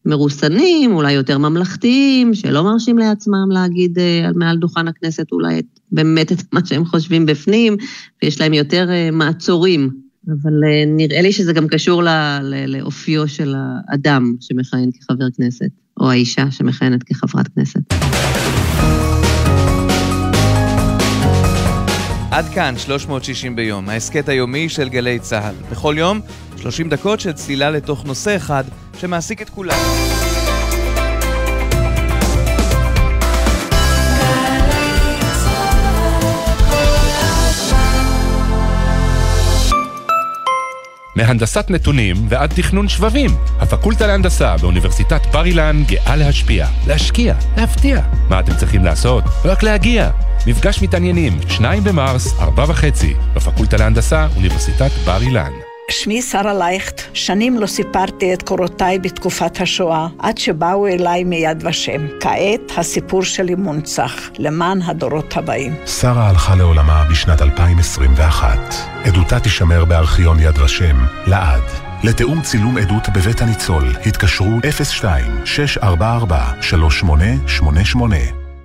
מרוסנים, 0.07 0.92
אולי 0.94 1.12
יותר 1.12 1.38
ממלכתיים, 1.38 2.35
שלא 2.35 2.64
מרשים 2.64 2.98
לעצמם 2.98 3.51
להגיד 3.51 3.98
אה, 3.98 4.31
מעל 4.35 4.57
דוכן 4.57 4.88
הכנסת 4.88 5.33
אולי 5.33 5.59
את, 5.59 5.64
באמת 5.92 6.33
את 6.33 6.42
מה 6.53 6.61
שהם 6.64 6.85
חושבים 6.85 7.27
בפנים, 7.27 7.77
ויש 8.22 8.40
להם 8.40 8.53
יותר 8.53 8.90
אה, 8.90 9.11
מעצורים. 9.11 9.90
אבל 10.29 10.53
נראה 10.87 11.22
לי 11.22 11.33
שזה 11.33 11.53
גם 11.53 11.68
קשור 11.68 12.03
לאופיו 12.66 13.29
של 13.29 13.55
האדם 13.57 14.35
שמכהן 14.40 14.90
כחבר 14.92 15.31
כנסת, 15.37 15.70
או 16.01 16.11
האישה 16.11 16.51
שמכהנת 16.51 17.03
כחברת 17.03 17.48
כנסת. 17.55 17.81
עד 22.32 22.48
כאן 22.54 22.74
360 22.78 23.56
ביום, 23.56 23.88
ההסכת 23.88 24.28
היומי 24.28 24.68
של 24.68 24.88
גלי 24.88 25.18
צה"ל. 25.18 25.54
בכל 25.70 25.94
יום, 25.98 26.20
30 26.56 26.88
דקות 26.88 27.20
של 27.20 27.32
צלילה 27.32 27.70
לתוך 27.70 28.04
נושא 28.04 28.36
אחד 28.36 28.64
שמעסיק 29.00 29.42
את 29.42 29.50
כולם. 29.50 29.76
מהנדסת 41.16 41.70
נתונים 41.70 42.16
ועד 42.28 42.50
תכנון 42.56 42.88
שבבים. 42.88 43.30
הפקולטה 43.60 44.06
להנדסה 44.06 44.56
באוניברסיטת 44.56 45.26
בר 45.32 45.44
אילן 45.44 45.82
גאה 45.86 46.16
להשפיע, 46.16 46.66
להשקיע, 46.86 47.34
להפתיע. 47.56 48.00
מה 48.28 48.40
אתם 48.40 48.56
צריכים 48.56 48.84
לעשות? 48.84 49.24
רק 49.44 49.62
להגיע. 49.62 50.10
מפגש 50.46 50.83
מתעניינים, 50.83 51.33
2 51.48 51.85
במרס, 51.85 52.40
4 52.40 52.64
וחצי, 52.68 53.14
בפקולטה 53.35 53.76
להנדסה, 53.76 54.26
אוניברסיטת 54.37 54.90
בר 55.05 55.22
אילן. 55.22 55.52
שמי 55.90 56.22
שרה 56.22 56.55
לייכט, 56.55 57.00
שנים 57.12 57.59
לא 57.59 57.66
סיפרתי 57.66 58.35
את 58.35 58.42
קורותיי 58.42 58.98
בתקופת 58.98 59.61
השואה, 59.61 60.07
עד 60.18 60.38
שבאו 60.38 60.87
אליי 60.87 61.24
מיד 61.24 61.66
ושם. 61.66 62.07
כעת 62.20 62.72
הסיפור 62.76 63.24
שלי 63.24 63.55
מונצח, 63.55 64.12
למען 64.38 64.83
הדורות 64.83 65.37
הבאים. 65.37 65.74
שרה 65.87 66.28
הלכה 66.28 66.55
לעולמה 66.55 67.05
בשנת 67.11 67.42
2021. 67.42 68.59
עדותה 69.05 69.40
תישמר 69.40 69.85
בארכיון 69.85 70.40
יד 70.40 70.59
ושם, 70.59 70.96
לעד. 71.26 71.62
לתיאום 72.05 72.42
צילום 72.42 72.78
עדות 72.78 73.09
בבית 73.09 73.42
הניצול, 73.42 73.92
התקשרו 74.07 74.59
02-644-3888 75.78 78.41